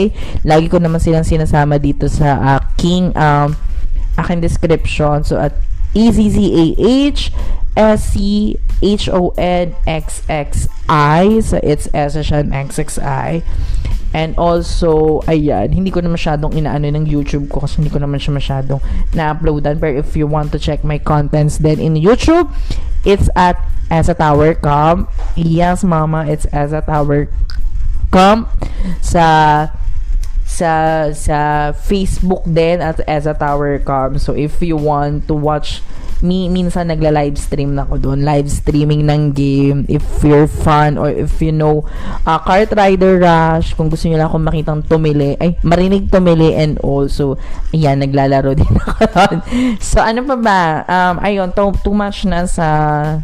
Lagi 0.49 0.67
ko 0.73 0.81
naman 0.81 0.99
silang 0.99 1.29
sinasama 1.29 1.77
dito 1.77 2.09
sa 2.09 2.59
aking 2.59 3.13
um, 3.13 3.53
aking 4.17 4.41
description. 4.41 5.21
So, 5.29 5.37
at 5.37 5.53
E-Z-Z-A-H 5.93 7.21
S-C-H-O-N-X-X-I 7.77 8.61
So, 11.41 11.57
it's 11.63 11.89
EzaSeanXXI. 11.89 13.43
And 14.13 14.37
also, 14.37 15.25
ayan, 15.25 15.73
hindi 15.73 15.89
ko 15.89 16.05
na 16.05 16.13
masyadong 16.13 16.53
inaano 16.53 16.85
ng 16.85 17.09
YouTube 17.09 17.49
ko 17.49 17.65
kasi 17.65 17.81
hindi 17.81 17.89
ko 17.89 17.97
naman 17.97 18.21
siya 18.21 18.37
masyadong 18.37 18.81
na-uploadan. 19.17 19.81
Pero 19.81 19.97
if 20.05 20.13
you 20.13 20.29
want 20.29 20.53
to 20.53 20.61
check 20.61 20.85
my 20.85 21.01
contents 21.01 21.57
then 21.65 21.81
in 21.81 21.97
YouTube, 21.97 22.53
it's 23.09 23.33
at 23.33 23.57
as 23.89 24.13
a 24.13 24.17
tower 24.17 24.53
com. 24.53 25.09
Yes, 25.33 25.81
mama, 25.81 26.29
it's 26.29 26.45
as 26.53 26.77
a 26.77 26.85
tower 26.85 27.33
com 28.13 28.53
sa 29.01 29.73
sa 30.45 31.09
sa 31.17 31.73
Facebook 31.73 32.45
din 32.45 32.85
at 32.85 33.01
as 33.09 33.25
a 33.25 33.33
tower 33.33 33.81
com. 33.81 34.21
So 34.21 34.37
if 34.37 34.61
you 34.61 34.77
want 34.77 35.25
to 35.33 35.35
watch 35.35 35.81
mi 36.23 36.47
minsan 36.47 36.89
nagla-live 36.89 37.35
stream 37.35 37.75
na 37.75 37.85
ako 37.85 37.99
doon. 37.99 38.23
Live 38.23 38.49
streaming 38.49 39.05
ng 39.11 39.35
game. 39.35 39.85
If 39.91 40.03
you're 40.23 40.47
fun 40.47 40.97
or 40.97 41.11
if 41.11 41.43
you 41.43 41.51
know 41.51 41.83
uh, 42.25 42.39
Kart 42.41 42.71
Rider 42.73 43.19
Rush, 43.19 43.75
kung 43.75 43.91
gusto 43.91 44.07
niyo 44.07 44.23
lang 44.23 44.31
akong 44.31 44.47
makitang 44.47 44.83
tumili, 44.87 45.35
ay, 45.43 45.59
marinig 45.67 46.09
tumili 46.09 46.55
and 46.55 46.79
also, 46.81 47.37
ayan, 47.75 48.01
naglalaro 48.01 48.55
din 48.61 48.73
ako 48.79 49.03
doon. 49.11 49.37
So, 49.83 49.99
ano 49.99 50.23
pa 50.23 50.37
ba? 50.39 50.61
Um, 50.87 51.15
ayun, 51.21 51.51
to, 51.59 51.75
too 51.83 51.95
much 51.95 52.25
na 52.25 52.47
sa, 52.47 52.69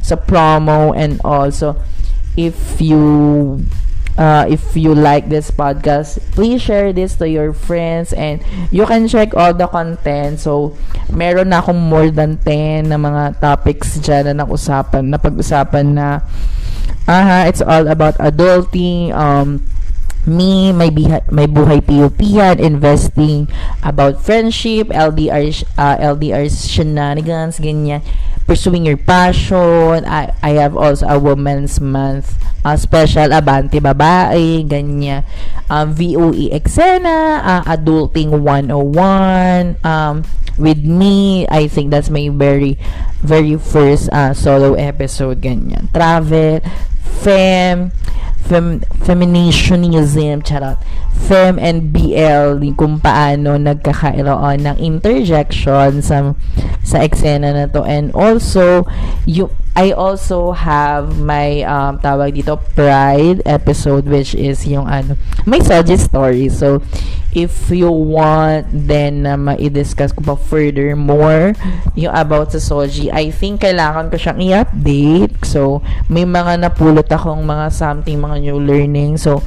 sa 0.03 0.16
promo 0.18 0.92
and 0.92 1.22
also, 1.22 1.78
if 2.34 2.82
you 2.82 2.99
uh, 4.18 4.44
if 4.50 4.74
you 4.74 4.92
like 4.92 5.30
this 5.30 5.48
podcast, 5.54 6.18
please 6.34 6.60
share 6.60 6.92
this 6.92 7.14
to 7.22 7.30
your 7.30 7.54
friends 7.54 8.12
and 8.12 8.42
you 8.74 8.84
can 8.84 9.06
check 9.06 9.32
all 9.38 9.54
the 9.54 9.70
content. 9.70 10.42
So, 10.42 10.76
meron 11.08 11.54
na 11.54 11.62
akong 11.62 11.78
more 11.78 12.10
than 12.10 12.36
10 12.42 12.90
na 12.90 12.98
mga 12.98 13.38
topics 13.40 14.02
dyan 14.02 14.34
na 14.34 14.44
nakusapan, 14.44 15.06
na 15.08 15.16
pag-usapan 15.16 15.86
na 15.94 16.06
aha, 17.08 17.48
it's 17.48 17.62
all 17.64 17.88
about 17.88 18.18
adulting, 18.20 19.14
um, 19.16 19.64
me, 20.28 20.76
may, 20.76 20.92
biha- 20.92 21.24
may 21.32 21.48
buhay 21.48 21.80
PUP 21.80 22.20
yan, 22.20 22.60
investing, 22.60 23.48
about 23.80 24.20
friendship, 24.20 24.92
LDR, 24.92 25.48
uh, 25.80 25.96
LDR 25.96 26.44
shenanigans, 26.52 27.56
ganyan, 27.56 28.04
pursuing 28.49 28.88
your 28.88 28.96
passion. 28.96 30.09
I, 30.09 30.32
I 30.42 30.57
have 30.57 30.72
also 30.72 31.05
a 31.07 31.20
Women's 31.20 31.78
Month 31.84 32.32
uh, 32.64 32.80
special, 32.80 33.28
Abante 33.28 33.76
Babae, 33.78 34.64
ganyan. 34.64 35.28
Um, 35.68 35.92
VOE 35.92 36.49
Exena, 36.49 37.44
uh, 37.44 37.62
Adulting 37.68 38.40
101, 38.40 39.76
um, 39.84 40.24
with 40.57 40.80
me, 40.80 41.46
I 41.53 41.68
think 41.68 41.92
that's 41.92 42.09
my 42.09 42.32
very, 42.32 42.80
very 43.20 43.61
first 43.61 44.09
uh, 44.09 44.32
solo 44.32 44.74
episode, 44.74 45.44
ganyan. 45.44 45.92
Travel, 45.92 46.64
fem, 47.20 47.92
fem, 48.47 48.80
feminationism, 49.03 50.45
charot, 50.47 50.78
fem 51.28 51.59
and 51.59 51.91
BL, 51.93 52.62
kung 52.78 53.03
paano 53.03 53.59
nagkakairoon 53.59 54.64
ng 54.64 54.76
interjection 54.78 56.01
sa, 56.01 56.32
sa 56.86 57.03
eksena 57.03 57.53
na 57.53 57.66
to. 57.66 57.82
And 57.82 58.14
also, 58.14 58.86
yung, 59.26 59.51
I 59.79 59.95
also 59.95 60.51
have 60.51 61.22
my 61.22 61.62
um, 61.62 62.03
tawag 62.03 62.35
dito 62.35 62.59
Pride 62.74 63.47
episode 63.47 64.11
which 64.11 64.35
is 64.35 64.66
yung 64.66 64.91
ano, 64.91 65.14
may 65.47 65.62
suggest 65.62 66.11
story. 66.11 66.51
So 66.51 66.83
if 67.31 67.70
you 67.70 67.87
want 67.87 68.66
then 68.74 69.22
na 69.22 69.39
uh, 69.39 69.55
ma-discuss 69.55 70.11
ko 70.11 70.26
pa 70.26 70.35
further 70.35 70.99
more 70.99 71.55
yung 71.95 72.11
about 72.11 72.51
sa 72.51 72.59
Soji, 72.59 73.07
I 73.14 73.31
think 73.31 73.62
kailangan 73.62 74.11
ko 74.11 74.18
siyang 74.18 74.43
i-update. 74.43 75.47
So 75.47 75.79
may 76.11 76.26
mga 76.26 76.59
napulot 76.59 77.07
akong 77.07 77.47
mga 77.47 77.70
something, 77.70 78.18
mga 78.18 78.51
new 78.51 78.59
learning. 78.59 79.14
So 79.14 79.47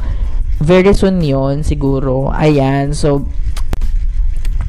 very 0.63 0.95
soon 0.95 1.19
yon 1.19 1.67
siguro. 1.67 2.31
Ayan. 2.31 2.95
So 2.95 3.27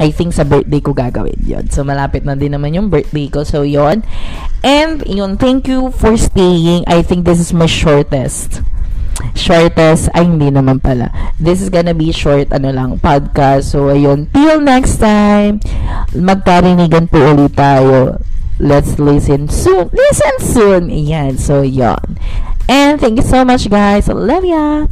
I 0.00 0.12
think 0.12 0.32
sa 0.32 0.44
birthday 0.44 0.80
ko 0.80 0.92
gagawin 0.96 1.40
yon. 1.44 1.68
So, 1.68 1.84
malapit 1.84 2.24
na 2.24 2.38
din 2.38 2.56
naman 2.56 2.72
yung 2.72 2.88
birthday 2.88 3.28
ko. 3.28 3.44
So, 3.44 3.66
yon. 3.66 4.06
And, 4.62 5.02
yun, 5.04 5.36
thank 5.36 5.68
you 5.68 5.90
for 5.92 6.16
staying. 6.16 6.84
I 6.86 7.02
think 7.02 7.24
this 7.24 7.40
is 7.40 7.52
my 7.52 7.66
shortest 7.66 8.62
shortest, 9.36 10.10
ay 10.12 10.26
hindi 10.26 10.50
naman 10.50 10.82
pala. 10.82 11.12
This 11.38 11.62
is 11.62 11.70
gonna 11.70 11.94
be 11.94 12.10
short, 12.10 12.50
ano 12.50 12.72
lang, 12.72 12.98
podcast. 12.98 13.72
So, 13.72 13.92
ayun. 13.92 14.28
Till 14.34 14.60
next 14.60 14.98
time, 14.98 15.62
magkarinigan 16.12 17.08
po 17.08 17.20
ulit 17.20 17.54
tayo. 17.54 18.18
Let's 18.62 18.98
listen 18.98 19.50
soon. 19.50 19.90
Listen 19.90 20.36
soon. 20.38 20.82
Ayan. 20.92 21.34
So, 21.38 21.66
yon. 21.66 22.18
And 22.70 23.00
thank 23.00 23.18
you 23.18 23.26
so 23.26 23.42
much, 23.42 23.66
guys. 23.66 24.06
Love 24.06 24.46
ya. 24.46 24.86